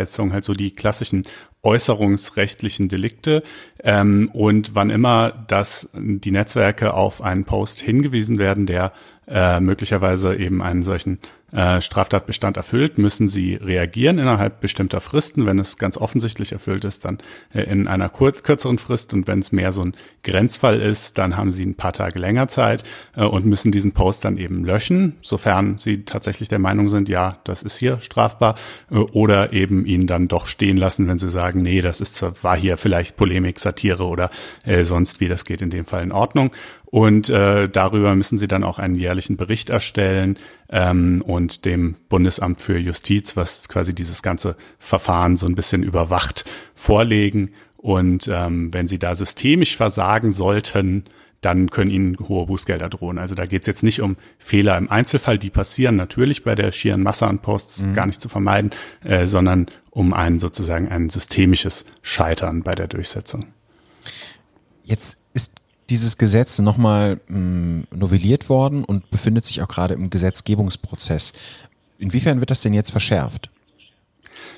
Volksverhetzung, 0.00 0.32
halt 0.32 0.44
so 0.44 0.54
die 0.54 0.72
klassischen 0.72 1.24
äußerungsrechtlichen 1.62 2.88
Delikte. 2.88 3.42
Ähm, 3.82 4.30
und 4.32 4.74
wann 4.74 4.90
immer 4.90 5.30
dass 5.48 5.90
die 5.94 6.30
Netzwerke 6.30 6.94
auf 6.94 7.22
einen 7.22 7.44
Post 7.44 7.80
hingewiesen 7.80 8.38
werden, 8.38 8.66
der 8.66 8.92
äh, 9.28 9.60
möglicherweise 9.60 10.34
eben 10.36 10.62
einen 10.62 10.82
solchen 10.82 11.18
äh, 11.52 11.80
Straftatbestand 11.80 12.56
erfüllt, 12.56 12.98
müssen 12.98 13.28
sie 13.28 13.54
reagieren 13.54 14.18
innerhalb 14.18 14.60
bestimmter 14.60 15.00
Fristen. 15.00 15.46
Wenn 15.46 15.58
es 15.58 15.78
ganz 15.78 15.96
offensichtlich 15.96 16.52
erfüllt 16.52 16.84
ist, 16.84 17.04
dann 17.04 17.18
äh, 17.52 17.62
in 17.62 17.88
einer 17.88 18.08
kur 18.08 18.32
kürzeren 18.32 18.78
Frist. 18.78 19.12
Und 19.14 19.26
wenn 19.26 19.40
es 19.40 19.52
mehr 19.52 19.72
so 19.72 19.82
ein 19.82 19.94
Grenzfall 20.22 20.80
ist, 20.80 21.18
dann 21.18 21.36
haben 21.36 21.50
sie 21.50 21.64
ein 21.64 21.74
paar 21.74 21.92
Tage 21.92 22.18
länger 22.18 22.48
Zeit 22.48 22.84
äh, 23.16 23.24
und 23.24 23.46
müssen 23.46 23.72
diesen 23.72 23.92
Post 23.92 24.24
dann 24.24 24.36
eben 24.36 24.64
löschen, 24.64 25.16
sofern 25.22 25.78
sie 25.78 26.04
tatsächlich 26.04 26.48
der 26.48 26.58
Meinung 26.58 26.88
sind, 26.88 27.08
ja, 27.08 27.38
das 27.44 27.62
ist 27.62 27.76
hier 27.76 28.00
strafbar, 28.00 28.54
oder 28.90 29.52
eben 29.52 29.86
ihn 29.86 30.06
dann 30.06 30.28
doch 30.28 30.46
stehen 30.46 30.76
lassen, 30.76 31.08
wenn 31.08 31.18
sie 31.18 31.30
sagen, 31.30 31.62
nee, 31.62 31.80
das 31.80 32.00
ist 32.00 32.14
zwar, 32.14 32.32
war 32.42 32.56
hier 32.56 32.76
vielleicht 32.76 33.16
Polemik, 33.16 33.58
Satire 33.58 34.04
oder 34.04 34.30
äh, 34.64 34.84
sonst 34.84 35.20
wie, 35.20 35.28
das 35.28 35.44
geht 35.44 35.62
in 35.62 35.70
dem 35.70 35.84
Fall 35.84 36.02
in 36.02 36.12
Ordnung. 36.12 36.50
Und 36.90 37.28
äh, 37.30 37.68
darüber 37.68 38.16
müssen 38.16 38.36
sie 38.36 38.48
dann 38.48 38.64
auch 38.64 38.80
einen 38.80 38.96
jährlichen 38.96 39.36
Bericht 39.36 39.70
erstellen 39.70 40.38
ähm, 40.68 41.22
und 41.24 41.64
dem 41.64 41.94
Bundesamt 42.08 42.62
für 42.62 42.78
Justiz, 42.78 43.36
was 43.36 43.68
quasi 43.68 43.94
dieses 43.94 44.22
ganze 44.22 44.56
Verfahren 44.80 45.36
so 45.36 45.46
ein 45.46 45.54
bisschen 45.54 45.84
überwacht, 45.84 46.44
vorlegen. 46.74 47.52
Und 47.76 48.28
ähm, 48.28 48.74
wenn 48.74 48.88
sie 48.88 48.98
da 48.98 49.14
systemisch 49.14 49.76
versagen 49.76 50.32
sollten, 50.32 51.04
dann 51.40 51.70
können 51.70 51.90
ihnen 51.90 52.18
hohe 52.18 52.46
Bußgelder 52.46 52.88
drohen. 52.88 53.18
Also 53.18 53.34
da 53.34 53.46
geht 53.46 53.62
es 53.62 53.66
jetzt 53.66 53.82
nicht 53.82 54.02
um 54.02 54.16
Fehler 54.38 54.76
im 54.76 54.90
Einzelfall, 54.90 55.38
die 55.38 55.48
passieren 55.48 55.96
natürlich 55.96 56.42
bei 56.42 56.54
der 56.54 56.72
schieren 56.72 57.02
Masse 57.02 57.26
an 57.26 57.38
Posts 57.38 57.82
mhm. 57.82 57.94
gar 57.94 58.06
nicht 58.06 58.20
zu 58.20 58.28
vermeiden, 58.28 58.70
äh, 59.04 59.26
sondern 59.26 59.66
um 59.90 60.12
ein 60.12 60.38
sozusagen 60.40 60.88
ein 60.88 61.08
systemisches 61.08 61.86
Scheitern 62.02 62.62
bei 62.62 62.74
der 62.74 62.88
Durchsetzung. 62.88 63.46
Jetzt 64.84 65.18
ist 65.34 65.59
dieses 65.90 66.16
Gesetz 66.16 66.58
nochmal 66.60 67.20
hm, 67.26 67.84
novelliert 67.94 68.48
worden 68.48 68.84
und 68.84 69.10
befindet 69.10 69.44
sich 69.44 69.60
auch 69.62 69.68
gerade 69.68 69.94
im 69.94 70.08
Gesetzgebungsprozess. 70.08 71.32
Inwiefern 71.98 72.40
wird 72.40 72.50
das 72.50 72.62
denn 72.62 72.72
jetzt 72.72 72.90
verschärft? 72.90 73.50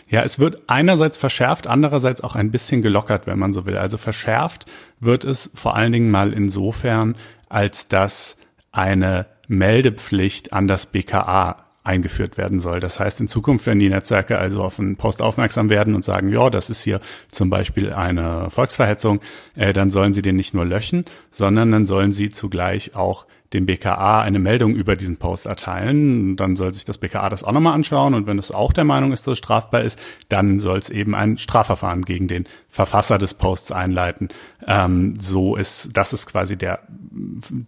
Ja, 0.08 0.22
es 0.22 0.38
wird 0.38 0.62
einerseits 0.66 1.16
verschärft, 1.16 1.66
andererseits 1.66 2.20
auch 2.20 2.36
ein 2.36 2.50
bisschen 2.50 2.82
gelockert, 2.82 3.26
wenn 3.26 3.38
man 3.38 3.52
so 3.52 3.66
will. 3.66 3.78
Also 3.78 3.96
verschärft 3.96 4.66
wird 5.00 5.24
es 5.24 5.50
vor 5.54 5.74
allen 5.74 5.90
Dingen 5.90 6.10
mal 6.10 6.34
insofern, 6.34 7.16
als 7.48 7.88
dass 7.88 8.36
eine 8.72 9.26
Meldepflicht 9.48 10.52
an 10.52 10.68
das 10.68 10.86
BKA 10.86 11.61
eingeführt 11.84 12.38
werden 12.38 12.58
soll. 12.58 12.80
Das 12.80 13.00
heißt, 13.00 13.20
in 13.20 13.28
Zukunft, 13.28 13.66
wenn 13.66 13.78
die 13.78 13.88
Netzwerke 13.88 14.38
also 14.38 14.62
auf 14.62 14.78
einen 14.78 14.96
Post 14.96 15.20
aufmerksam 15.20 15.68
werden 15.70 15.94
und 15.94 16.04
sagen, 16.04 16.28
ja, 16.28 16.48
das 16.48 16.70
ist 16.70 16.82
hier 16.82 17.00
zum 17.30 17.50
Beispiel 17.50 17.92
eine 17.92 18.50
Volksverhetzung, 18.50 19.20
äh, 19.56 19.72
dann 19.72 19.90
sollen 19.90 20.12
sie 20.12 20.22
den 20.22 20.36
nicht 20.36 20.54
nur 20.54 20.64
löschen, 20.64 21.04
sondern 21.30 21.72
dann 21.72 21.84
sollen 21.84 22.12
sie 22.12 22.30
zugleich 22.30 22.94
auch 22.94 23.26
dem 23.52 23.66
BKA 23.66 24.22
eine 24.22 24.38
Meldung 24.38 24.74
über 24.74 24.96
diesen 24.96 25.18
Post 25.18 25.46
erteilen. 25.46 26.36
Dann 26.36 26.56
soll 26.56 26.72
sich 26.72 26.84
das 26.84 26.98
BKA 26.98 27.28
das 27.28 27.44
auch 27.44 27.52
nochmal 27.52 27.74
anschauen 27.74 28.14
und 28.14 28.26
wenn 28.26 28.38
es 28.38 28.50
auch 28.50 28.72
der 28.72 28.84
Meinung 28.84 29.12
ist, 29.12 29.26
dass 29.26 29.32
es 29.32 29.38
strafbar 29.38 29.82
ist, 29.82 30.00
dann 30.28 30.60
soll 30.60 30.78
es 30.78 30.90
eben 30.90 31.14
ein 31.14 31.38
Strafverfahren 31.38 32.02
gegen 32.02 32.28
den 32.28 32.46
Verfasser 32.68 33.18
des 33.18 33.34
Posts 33.34 33.72
einleiten. 33.72 34.28
Ähm, 34.66 35.16
so 35.20 35.56
ist, 35.56 35.96
das 35.96 36.12
ist 36.12 36.26
quasi 36.26 36.56
der, 36.56 36.80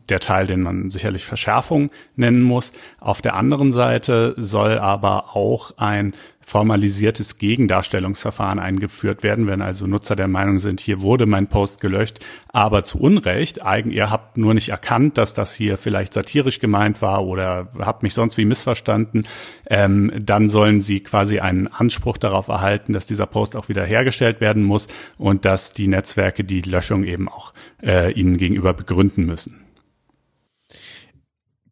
der 0.09 0.20
Teil, 0.20 0.46
den 0.46 0.62
man 0.62 0.90
sicherlich 0.90 1.24
Verschärfung 1.24 1.90
nennen 2.16 2.42
muss. 2.42 2.72
Auf 3.00 3.22
der 3.22 3.35
anderen 3.35 3.72
Seite 3.72 4.35
soll 4.37 4.79
aber 4.79 5.37
auch 5.37 5.72
ein 5.77 6.14
formalisiertes 6.46 7.38
Gegendarstellungsverfahren 7.38 8.59
eingeführt 8.59 9.22
werden, 9.22 9.46
wenn 9.46 9.62
also 9.62 9.87
Nutzer 9.87 10.16
der 10.16 10.28
Meinung 10.28 10.59
sind, 10.59 10.80
hier 10.80 11.02
wurde 11.02 11.26
mein 11.26 11.48
Post 11.48 11.80
gelöscht, 11.80 12.20
aber 12.48 12.85
zu 12.85 13.00
Unrecht, 13.00 13.61
ihr 13.88 14.11
habt 14.11 14.37
nur 14.37 14.54
nicht 14.54 14.68
erkannt, 14.68 15.18
dass 15.18 15.35
das 15.35 15.54
hier 15.54 15.76
vielleicht 15.76 16.14
satirisch 16.14 16.59
gemeint 16.59 17.02
war 17.02 17.24
oder 17.24 17.68
habt 17.78 18.02
mich 18.02 18.14
sonst 18.14 18.37
wie 18.37 18.44
missverstanden, 18.44 19.24
ähm, 19.68 20.12
dann 20.18 20.48
sollen 20.48 20.80
sie 20.80 21.00
quasi 21.00 21.40
einen 21.40 21.66
Anspruch 21.66 22.18
darauf 22.18 22.48
erhalten, 22.48 22.92
dass 22.92 23.07
dieser 23.07 23.26
Post 23.26 23.57
auch 23.57 23.68
wieder 23.68 23.85
hergestellt 23.85 24.40
werden 24.40 24.62
muss 24.62 24.88
und 25.18 25.44
dass 25.44 25.72
die 25.72 25.88
Netzwerke 25.88 26.44
die 26.44 26.61
Löschung 26.61 27.04
eben 27.04 27.28
auch 27.28 27.52
äh, 27.83 28.12
ihnen 28.12 28.37
gegenüber 28.37 28.74
begründen 28.74 29.26
müssen. 29.26 29.63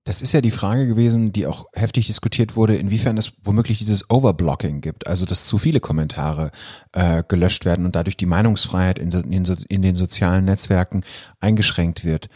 Das 0.05 0.21
ist 0.21 0.33
ja 0.33 0.41
die 0.41 0.51
Frage 0.51 0.89
gewesen, 0.89 1.33
die 1.33 1.47
auch 1.47 1.67
heftig 1.75 2.09
diskutiert 2.09 2.57
wurde, 2.57 2.77
inwiefern 2.77 3.17
es 3.17 3.35
womöglich 3.45 3.79
dieses 3.79 4.11
Overblocking 4.11 4.81
gibt, 4.81 5.07
also 5.07 5.27
dass 5.27 5.47
zu 5.47 5.59
viele 5.59 5.79
Kommentare 5.79 6.51
äh, 6.93 7.23
gelöscht 7.29 7.65
werden 7.65 7.85
und 7.85 7.95
dadurch 7.95 8.17
die 8.17 8.27
Meinungsfreiheit 8.27 8.99
in, 8.99 9.11
in, 9.11 9.45
in 9.69 9.83
den 9.83 9.95
sozialen 9.95 10.45
Netzwerken 10.45 11.05
eingeschränkt 11.39 12.05
wird. 12.05 12.29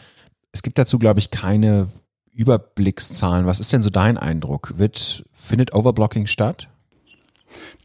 Es 0.53 0.63
gibt 0.63 0.77
dazu, 0.77 0.97
glaube 0.97 1.19
ich, 1.19 1.29
keine 1.29 1.89
Überblickszahlen. 2.31 3.45
Was 3.45 3.59
ist 3.59 3.73
denn 3.73 3.81
so 3.81 3.89
dein 3.89 4.17
Eindruck? 4.17 4.77
Wird, 4.77 5.25
findet 5.33 5.73
Overblocking 5.73 6.27
statt? 6.27 6.69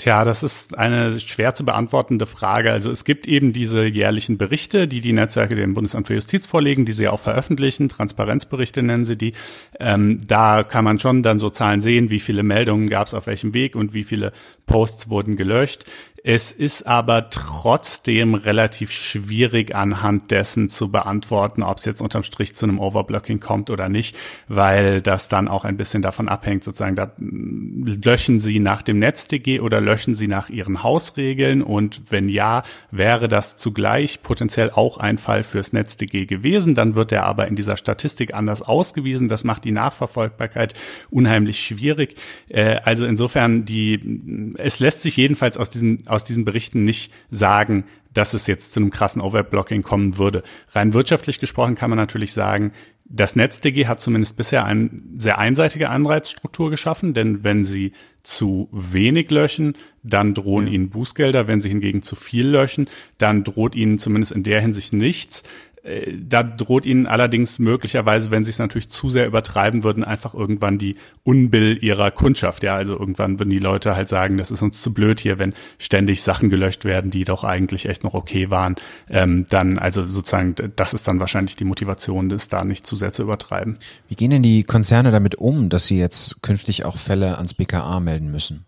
Tja, 0.03 0.25
das 0.25 0.43
ist 0.43 0.77
eine 0.77 1.21
schwer 1.21 1.55
zu 1.55 1.65
beantwortende 1.65 2.27
Frage. 2.27 2.73
Also 2.73 2.91
es 2.91 3.05
gibt 3.05 3.29
eben 3.29 3.53
diese 3.53 3.87
jährlichen 3.87 4.37
Berichte, 4.37 4.89
die 4.89 5.01
die 5.01 5.13
Netzwerke 5.13 5.55
dem 5.55 5.75
Bundesamt 5.75 6.09
für 6.09 6.15
Justiz 6.15 6.45
vorlegen, 6.45 6.85
die 6.85 6.91
sie 6.91 7.07
auch 7.07 7.21
veröffentlichen. 7.21 7.89
Transparenzberichte 7.89 8.83
nennen 8.83 9.05
sie 9.05 9.17
die. 9.17 9.33
Ähm, 9.79 10.19
da 10.27 10.65
kann 10.65 10.85
man 10.85 10.99
schon 10.99 11.23
dann 11.23 11.39
so 11.39 11.51
Zahlen 11.51 11.81
sehen, 11.81 12.11
wie 12.11 12.19
viele 12.19 12.43
Meldungen 12.43 12.91
gab 12.91 13.07
es 13.07 13.15
auf 13.15 13.29
welchem 13.29 13.55
Weg 13.55 13.77
und 13.77 13.95
wie 13.95 14.03
viele 14.03 14.33
Posts 14.67 15.09
wurden 15.09 15.37
gelöscht. 15.37 15.85
Es 16.25 16.53
ist 16.53 16.87
aber 16.87 17.31
trotzdem 17.31 18.35
relativ 18.35 18.93
schwierig 18.93 19.75
anhand 19.75 20.31
dessen 20.31 20.69
zu 20.69 20.93
beantworten, 20.93 21.65
ob 21.65 21.79
es 21.79 21.85
jetzt 21.85 22.01
unterm 22.01 22.23
Strich 22.23 22.55
zu 22.55 22.65
einem 22.65 22.79
Overblocking 22.79 23.41
kommt 23.41 23.71
oder 23.71 23.89
nicht, 23.89 24.17
weil 24.47 25.03
das 25.03 25.29
dann 25.29 25.49
auch 25.49 25.65
ein 25.65 25.77
bisschen 25.77 26.01
davon 26.01 26.29
abhängt, 26.29 26.63
sozusagen, 26.63 26.95
da 26.95 27.13
löschen 27.19 28.39
Sie 28.39 28.61
nach 28.61 28.83
dem 28.83 29.01
NetzDG 29.01 29.59
oder 29.59 29.81
löschen 29.81 29.92
Sie 29.97 30.29
nach 30.29 30.49
Ihren 30.49 30.83
Hausregeln 30.83 31.63
und 31.63 32.11
wenn 32.11 32.29
ja, 32.29 32.63
wäre 32.91 33.29
das 33.29 33.57
zugleich 33.57 34.23
potenziell 34.23 34.71
auch 34.71 34.99
ein 34.99 35.19
Fall 35.19 35.43
fürs 35.43 35.73
NetzDG 35.73 36.27
gewesen, 36.27 36.75
dann 36.75 36.95
wird 36.95 37.13
er 37.13 37.25
aber 37.25 37.47
in 37.49 37.57
dieser 37.57 37.77
Statistik 37.77 38.35
anders 38.35 38.63
ausgewiesen. 38.63 39.29
Das 39.29 39.45
macht 39.45 39.65
die 39.65 39.73
Nachverfolgbarkeit 39.73 40.75
unheimlich 41.11 41.61
schwierig. 41.61 42.17
Äh, 42.49 42.81
also 42.85 43.07
insofern 43.07 43.65
die, 43.65 44.55
es 44.59 44.81
lässt 44.81 45.03
sich 45.03 45.17
jedenfalls 45.17 45.57
aus 45.57 45.71
diesen 45.71 46.07
aus 46.07 46.25
diesen 46.25 46.45
Berichten 46.45 46.85
nicht 46.85 47.13
sagen, 47.31 47.85
dass 48.15 48.35
es 48.35 48.47
jetzt 48.47 48.73
zu 48.73 48.81
einem 48.81 48.91
krassen 48.91 49.23
Overblocking 49.23 49.83
kommen 49.83 50.19
würde. 50.19 50.43
Rein 50.73 50.95
wirtschaftlich 50.95 51.39
gesprochen 51.39 51.75
kann 51.75 51.91
man 51.91 51.99
natürlich 51.99 52.33
sagen, 52.33 52.73
das 53.15 53.37
NetzDG 53.37 53.87
hat 53.87 54.01
zumindest 54.01 54.39
bisher 54.39 54.65
eine 54.65 54.89
sehr 55.19 55.39
einseitige 55.39 55.91
Anreizstruktur 55.91 56.71
geschaffen, 56.71 57.13
denn 57.13 57.45
wenn 57.45 57.63
sie 57.63 57.93
zu 58.23 58.69
wenig 58.73 59.31
löschen, 59.31 59.77
dann 60.03 60.33
drohen 60.33 60.67
ja. 60.67 60.73
ihnen 60.73 60.89
Bußgelder. 60.89 61.47
Wenn 61.47 61.61
sie 61.61 61.69
hingegen 61.69 62.01
zu 62.01 62.17
viel 62.17 62.49
löschen, 62.49 62.89
dann 63.19 63.45
droht 63.45 63.75
ihnen 63.75 63.99
zumindest 63.99 64.33
in 64.33 64.45
der 64.45 64.63
Hinsicht 64.63 64.95
nichts. 64.95 65.43
Äh, 65.83 66.13
da 66.21 66.43
droht 66.43 66.87
ihnen 66.87 67.07
allerdings 67.07 67.59
möglicherweise, 67.59 68.31
wenn 68.31 68.45
sie 68.45 68.51
es 68.51 68.59
natürlich 68.59 68.89
zu 68.89 69.11
sehr 69.11 69.27
übertreiben 69.27 69.85
würden, 69.85 70.05
einfach 70.05 70.35
irgendwann 70.35 70.79
die 70.79 70.97
Unbill 71.25 71.79
ihrer 71.83 72.11
Kundschaft. 72.11 72.63
Ja, 72.63 72.77
also 72.77 72.99
irgendwann 72.99 73.39
würden 73.39 73.51
die 73.51 73.59
Leute 73.59 73.97
halt 73.97 74.09
sagen, 74.09 74.37
das 74.37 74.51
ist 74.51 74.63
uns 74.63 74.81
zu 74.81 74.95
blöd 74.95 75.21
hier, 75.21 75.39
wenn 75.39 75.55
ständig 75.79 76.23
Sachen 76.23 76.51
gelöscht 76.51 76.85
werden, 76.85 77.11
die 77.11 77.25
doch 77.25 77.45
eigentlich 77.45 77.87
echt 77.87 78.05
noch 78.05 78.15
okay 78.15 78.51
waren. 78.51 78.77
Ähm, 79.09 79.47
dann, 79.51 79.79
also 79.79 80.07
sozusagen, 80.07 80.55
das 80.77 80.95
ist 80.95 81.09
dann 81.09 81.21
wahrscheinlich 81.21 81.57
die 81.57 81.65
Motivation, 81.65 82.29
das 82.29 82.49
da 82.49 82.65
nicht 82.65 82.87
zu 82.87 82.97
sehr 82.97 83.13
zu 83.13 83.23
übertreiben. 83.23 83.79
Wie 84.09 84.15
gehen 84.15 84.31
denn 84.31 84.43
die 84.43 84.63
Konzerne 84.63 85.11
damit 85.11 85.35
um, 85.35 85.69
dass 85.69 85.87
sie 85.87 85.99
jetzt 85.99 86.43
künftig 86.43 86.85
auch 86.85 86.97
Fälle 86.97 87.37
ans 87.39 87.55
BKA 87.55 88.01
melden 88.01 88.31
müssen? 88.31 88.65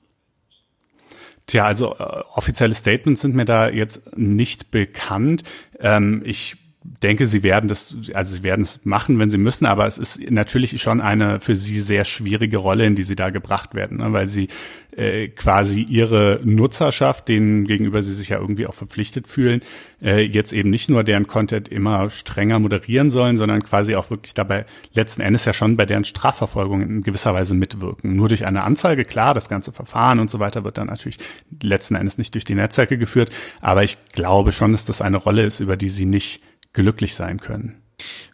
Tja, 1.46 1.66
also 1.66 1.94
äh, 1.96 2.22
offizielle 2.34 2.74
Statements 2.74 3.20
sind 3.20 3.34
mir 3.34 3.44
da 3.44 3.68
jetzt 3.68 4.16
nicht 4.16 4.70
bekannt. 4.70 5.44
Ähm, 5.80 6.22
ich 6.24 6.56
denke, 6.84 7.26
sie 7.26 7.42
werden 7.42 7.68
das, 7.68 7.96
also 8.12 8.36
sie 8.36 8.42
werden 8.42 8.60
es 8.60 8.84
machen, 8.84 9.18
wenn 9.18 9.30
sie 9.30 9.38
müssen, 9.38 9.64
aber 9.64 9.86
es 9.86 9.96
ist 9.96 10.30
natürlich 10.30 10.80
schon 10.82 11.00
eine 11.00 11.40
für 11.40 11.56
sie 11.56 11.80
sehr 11.80 12.04
schwierige 12.04 12.58
Rolle, 12.58 12.84
in 12.84 12.94
die 12.94 13.02
sie 13.02 13.16
da 13.16 13.30
gebracht 13.30 13.74
werden, 13.74 13.98
ne? 13.98 14.12
weil 14.12 14.28
sie 14.28 14.48
äh, 14.96 15.28
quasi 15.28 15.80
ihre 15.82 16.40
Nutzerschaft, 16.44 17.28
denen 17.28 17.66
gegenüber 17.66 18.02
sie 18.02 18.12
sich 18.12 18.28
ja 18.28 18.38
irgendwie 18.38 18.66
auch 18.66 18.74
verpflichtet 18.74 19.26
fühlen, 19.26 19.62
äh, 20.02 20.20
jetzt 20.20 20.52
eben 20.52 20.68
nicht 20.68 20.90
nur 20.90 21.04
deren 21.04 21.26
Content 21.26 21.68
immer 21.68 22.10
strenger 22.10 22.58
moderieren 22.58 23.10
sollen, 23.10 23.36
sondern 23.36 23.62
quasi 23.62 23.96
auch 23.96 24.10
wirklich 24.10 24.34
dabei 24.34 24.66
letzten 24.92 25.22
Endes 25.22 25.46
ja 25.46 25.54
schon 25.54 25.76
bei 25.76 25.86
deren 25.86 26.04
Strafverfolgung 26.04 26.82
in 26.82 27.02
gewisser 27.02 27.34
Weise 27.34 27.54
mitwirken. 27.54 28.14
Nur 28.14 28.28
durch 28.28 28.46
eine 28.46 28.62
Anzeige, 28.62 29.04
klar, 29.04 29.32
das 29.32 29.48
ganze 29.48 29.72
Verfahren 29.72 30.20
und 30.20 30.30
so 30.30 30.38
weiter 30.38 30.64
wird 30.64 30.76
dann 30.76 30.88
natürlich 30.88 31.18
letzten 31.62 31.94
Endes 31.94 32.18
nicht 32.18 32.34
durch 32.34 32.44
die 32.44 32.54
Netzwerke 32.54 32.98
geführt, 32.98 33.30
aber 33.62 33.84
ich 33.84 33.96
glaube 34.12 34.52
schon, 34.52 34.72
dass 34.72 34.84
das 34.84 35.00
eine 35.00 35.16
Rolle 35.16 35.44
ist, 35.44 35.60
über 35.60 35.76
die 35.76 35.88
sie 35.88 36.04
nicht 36.04 36.42
glücklich 36.74 37.14
sein 37.14 37.40
können. 37.40 37.82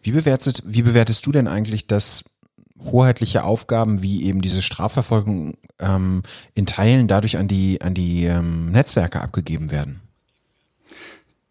Wie 0.03 0.11
bewertest, 0.11 0.65
wie 0.67 0.83
bewertest 0.83 1.25
du 1.27 1.33
denn 1.33 1.47
eigentlich, 1.47 1.87
dass 1.87 2.25
hoheitliche 2.83 3.45
Aufgaben 3.45 4.03
wie 4.03 4.25
eben 4.25 4.41
diese 4.41 4.63
Strafverfolgung 4.63 5.55
ähm, 5.79 6.23
in 6.55 6.67
Teilen 6.67 7.09
dadurch 7.09 7.37
an 7.39 7.47
die 7.47 7.81
an 7.83 7.95
die 7.95 8.25
ähm, 8.25 8.73
Netzwerke 8.73 9.21
abgegeben 9.21 9.71
werden? 9.71 10.01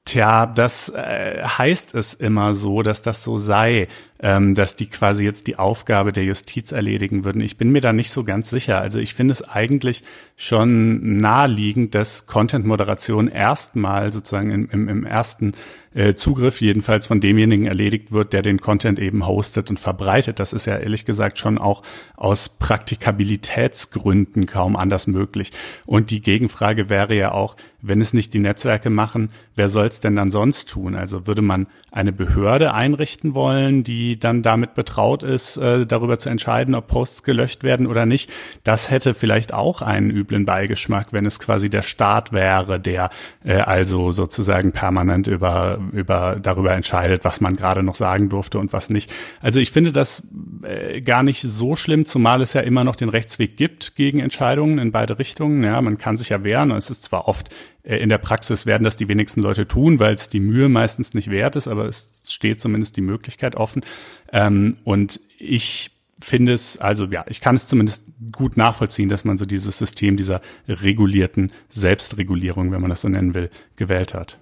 Tja, 0.10 0.48
das 0.48 0.90
äh, 0.90 1.40
heißt 1.44 1.94
es 1.94 2.16
immer 2.16 2.56
so, 2.56 2.82
dass 2.82 3.04
das 3.04 3.24
so 3.24 3.38
sei, 3.38 3.88
ähm, 4.20 4.56
dass 4.56 4.76
die 4.76 4.88
quasi 4.88 5.24
jetzt 5.24 5.46
die 5.46 5.60
Aufgabe 5.60 6.12
der 6.12 6.24
Justiz 6.24 6.72
erledigen 6.72 7.26
würden. 7.26 7.42
Ich 7.42 7.58
bin 7.58 7.72
mir 7.72 7.82
da 7.82 7.94
nicht 7.94 8.10
so 8.10 8.24
ganz 8.24 8.50
sicher. 8.50 8.82
Also 8.82 8.98
ich 8.98 9.14
finde 9.14 9.34
es 9.34 9.48
eigentlich 9.48 10.04
schon 10.36 11.18
naheliegend, 11.18 11.94
dass 11.94 12.26
Content-Moderation 12.26 13.28
erstmal 13.28 14.12
sozusagen 14.12 14.50
im, 14.50 14.70
im, 14.72 14.90
im 14.90 15.06
ersten 15.06 15.52
äh, 15.94 16.14
Zugriff 16.14 16.62
jedenfalls 16.62 17.08
von 17.08 17.20
demjenigen 17.20 17.66
erledigt 17.66 18.12
wird, 18.12 18.34
der 18.34 18.42
den 18.42 18.62
Content 18.62 19.00
eben 19.00 19.26
hostet 19.26 19.70
und 19.70 19.80
verbreitet. 19.80 20.40
Das 20.40 20.54
ist 20.54 20.66
ja 20.66 20.78
ehrlich 20.78 21.06
gesagt 21.06 21.40
schon 21.40 21.58
auch 21.58 21.82
aus 22.16 22.50
Praktikabilitätsgründen 22.50 24.46
kaum 24.46 24.76
anders 24.76 25.08
möglich. 25.08 25.52
Und 25.88 26.12
die 26.12 26.22
Gegenfrage 26.22 26.90
wäre 26.90 27.16
ja 27.16 27.32
auch, 27.32 27.56
wenn 27.82 28.02
es 28.02 28.14
nicht 28.14 28.34
die 28.34 28.40
Netzwerke 28.40 28.90
machen, 28.90 29.30
wer 29.56 29.70
soll 29.70 29.88
es 29.88 30.02
denn 30.02 30.16
dann 30.16 30.30
sonst 30.30 30.70
tun? 30.70 30.96
Also 30.96 31.28
würde 31.28 31.42
man 31.42 31.68
eine 31.92 32.12
Behörde 32.12 32.74
einrichten 32.74 33.36
wollen, 33.36 33.84
die 33.84 34.20
dann 34.20 34.44
damit 34.44 34.76
betraut 34.76 35.24
ist, 35.24 35.58
äh, 35.58 35.86
darüber 35.86 36.20
zu 36.20 36.30
entscheiden, 36.30 36.76
ob 36.76 36.88
Posts 36.88 37.24
gelöscht 37.24 37.64
werden 37.64 37.88
oder 37.88 38.06
nicht? 38.06 38.32
Das 38.64 38.92
hätte 38.92 39.14
vielleicht 39.14 39.54
auch 39.54 39.82
einen 39.82 40.12
üblen 40.12 40.46
Beigeschmack, 40.46 41.14
wenn 41.14 41.26
es 41.26 41.40
quasi 41.40 41.70
der 41.70 41.82
Staat 41.82 42.32
wäre, 42.34 42.80
der 42.80 43.10
äh, 43.44 43.56
also 43.56 44.12
sozusagen 44.12 44.72
permanent 44.72 45.28
über 45.28 45.79
über, 45.92 46.38
darüber 46.42 46.74
entscheidet, 46.74 47.26
was 47.26 47.42
man 47.42 47.56
gerade 47.56 47.84
noch 47.84 47.96
sagen 47.96 48.30
durfte 48.30 48.60
und 48.60 48.74
was 48.74 48.90
nicht. 48.90 49.12
Also 49.42 49.60
ich 49.60 49.72
finde 49.72 49.92
das 49.92 50.28
äh, 50.64 51.02
gar 51.02 51.24
nicht 51.24 51.42
so 51.42 51.76
schlimm, 51.76 52.06
zumal 52.06 52.42
es 52.42 52.54
ja 52.54 52.62
immer 52.62 52.84
noch 52.84 52.96
den 52.96 53.10
Rechtsweg 53.10 53.58
gibt 53.58 53.96
gegen 53.96 54.20
Entscheidungen 54.20 54.78
in 54.78 54.92
beide 54.92 55.20
Richtungen. 55.20 55.64
Ja, 55.64 55.82
man 55.82 55.98
kann 55.98 56.18
sich 56.18 56.30
ja 56.30 56.44
wehren 56.44 56.72
und 56.72 56.78
es 56.78 56.90
ist 56.90 57.04
zwar 57.04 57.28
oft 57.28 57.50
äh, 57.84 57.98
in 57.98 58.10
der 58.10 58.18
Praxis 58.18 58.66
werden 58.66 58.84
das 58.84 58.96
die 58.96 59.10
wenigsten 59.10 59.42
Leute 59.42 59.68
tun, 59.68 60.00
weil 60.00 60.14
es 60.14 60.30
die 60.30 60.40
Mühe 60.40 60.70
meistens 60.70 61.14
nicht 61.14 61.30
wert 61.30 61.56
ist, 61.56 61.68
aber 61.68 61.86
es 61.86 62.24
steht 62.28 62.62
zumindest 62.62 62.98
die 62.98 63.02
Möglichkeit 63.02 63.56
offen. 63.56 63.84
Ähm, 64.32 64.78
und 64.84 65.20
ich 65.38 65.92
finde 66.20 66.54
es, 66.54 66.78
also 66.78 67.06
ja, 67.06 67.26
ich 67.28 67.42
kann 67.42 67.56
es 67.56 67.68
zumindest 67.68 68.08
gut 68.32 68.58
nachvollziehen, 68.58 69.10
dass 69.10 69.24
man 69.24 69.38
so 69.38 69.46
dieses 69.46 69.78
System 69.78 70.18
dieser 70.18 70.42
regulierten 70.68 71.52
Selbstregulierung, 71.70 72.72
wenn 72.72 72.82
man 72.82 72.90
das 72.90 73.02
so 73.02 73.10
nennen 73.10 73.34
will, 73.34 73.50
gewählt 73.76 74.14
hat. 74.14 74.40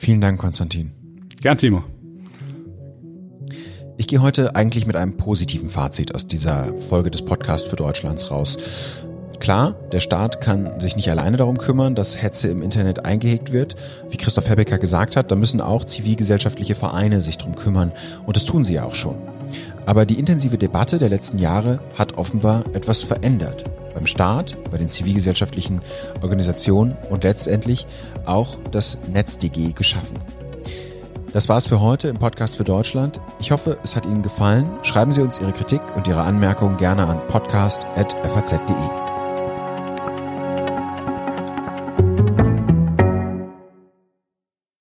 Vielen 0.00 0.22
Dank, 0.22 0.40
Konstantin. 0.40 0.92
Gern, 1.42 1.58
Timo. 1.58 1.84
Ich 3.98 4.06
gehe 4.06 4.22
heute 4.22 4.56
eigentlich 4.56 4.86
mit 4.86 4.96
einem 4.96 5.18
positiven 5.18 5.68
Fazit 5.68 6.14
aus 6.14 6.26
dieser 6.26 6.74
Folge 6.78 7.10
des 7.10 7.22
Podcasts 7.22 7.68
für 7.68 7.76
Deutschlands 7.76 8.30
raus. 8.30 8.56
Klar, 9.40 9.76
der 9.92 10.00
Staat 10.00 10.40
kann 10.40 10.80
sich 10.80 10.96
nicht 10.96 11.10
alleine 11.10 11.36
darum 11.36 11.58
kümmern, 11.58 11.94
dass 11.94 12.22
Hetze 12.22 12.48
im 12.48 12.62
Internet 12.62 13.04
eingehegt 13.04 13.52
wird. 13.52 13.76
Wie 14.08 14.16
Christoph 14.16 14.48
Herbecker 14.48 14.78
gesagt 14.78 15.16
hat, 15.16 15.30
da 15.30 15.36
müssen 15.36 15.60
auch 15.60 15.84
zivilgesellschaftliche 15.84 16.74
Vereine 16.74 17.20
sich 17.20 17.36
drum 17.36 17.54
kümmern. 17.54 17.92
Und 18.24 18.36
das 18.36 18.46
tun 18.46 18.64
sie 18.64 18.72
ja 18.72 18.84
auch 18.84 18.94
schon. 18.94 19.16
Aber 19.86 20.06
die 20.06 20.18
intensive 20.18 20.58
Debatte 20.58 20.98
der 20.98 21.08
letzten 21.08 21.38
Jahre 21.38 21.80
hat 21.96 22.18
offenbar 22.18 22.64
etwas 22.74 23.02
verändert 23.02 23.64
beim 23.94 24.06
Staat, 24.06 24.56
bei 24.70 24.78
den 24.78 24.88
zivilgesellschaftlichen 24.88 25.80
Organisationen 26.22 26.96
und 27.10 27.24
letztendlich 27.24 27.86
auch 28.24 28.56
das 28.70 28.98
NetzDG 29.12 29.72
geschaffen. 29.72 30.18
Das 31.32 31.48
war's 31.48 31.68
für 31.68 31.80
heute 31.80 32.08
im 32.08 32.18
Podcast 32.18 32.56
für 32.56 32.64
Deutschland. 32.64 33.20
Ich 33.38 33.52
hoffe, 33.52 33.78
es 33.84 33.94
hat 33.94 34.04
Ihnen 34.04 34.22
gefallen. 34.22 34.68
Schreiben 34.82 35.12
Sie 35.12 35.22
uns 35.22 35.40
Ihre 35.40 35.52
Kritik 35.52 35.80
und 35.94 36.08
Ihre 36.08 36.22
Anmerkungen 36.22 36.76
gerne 36.76 37.06
an 37.06 37.20
podcast.faz.de. 37.28 39.09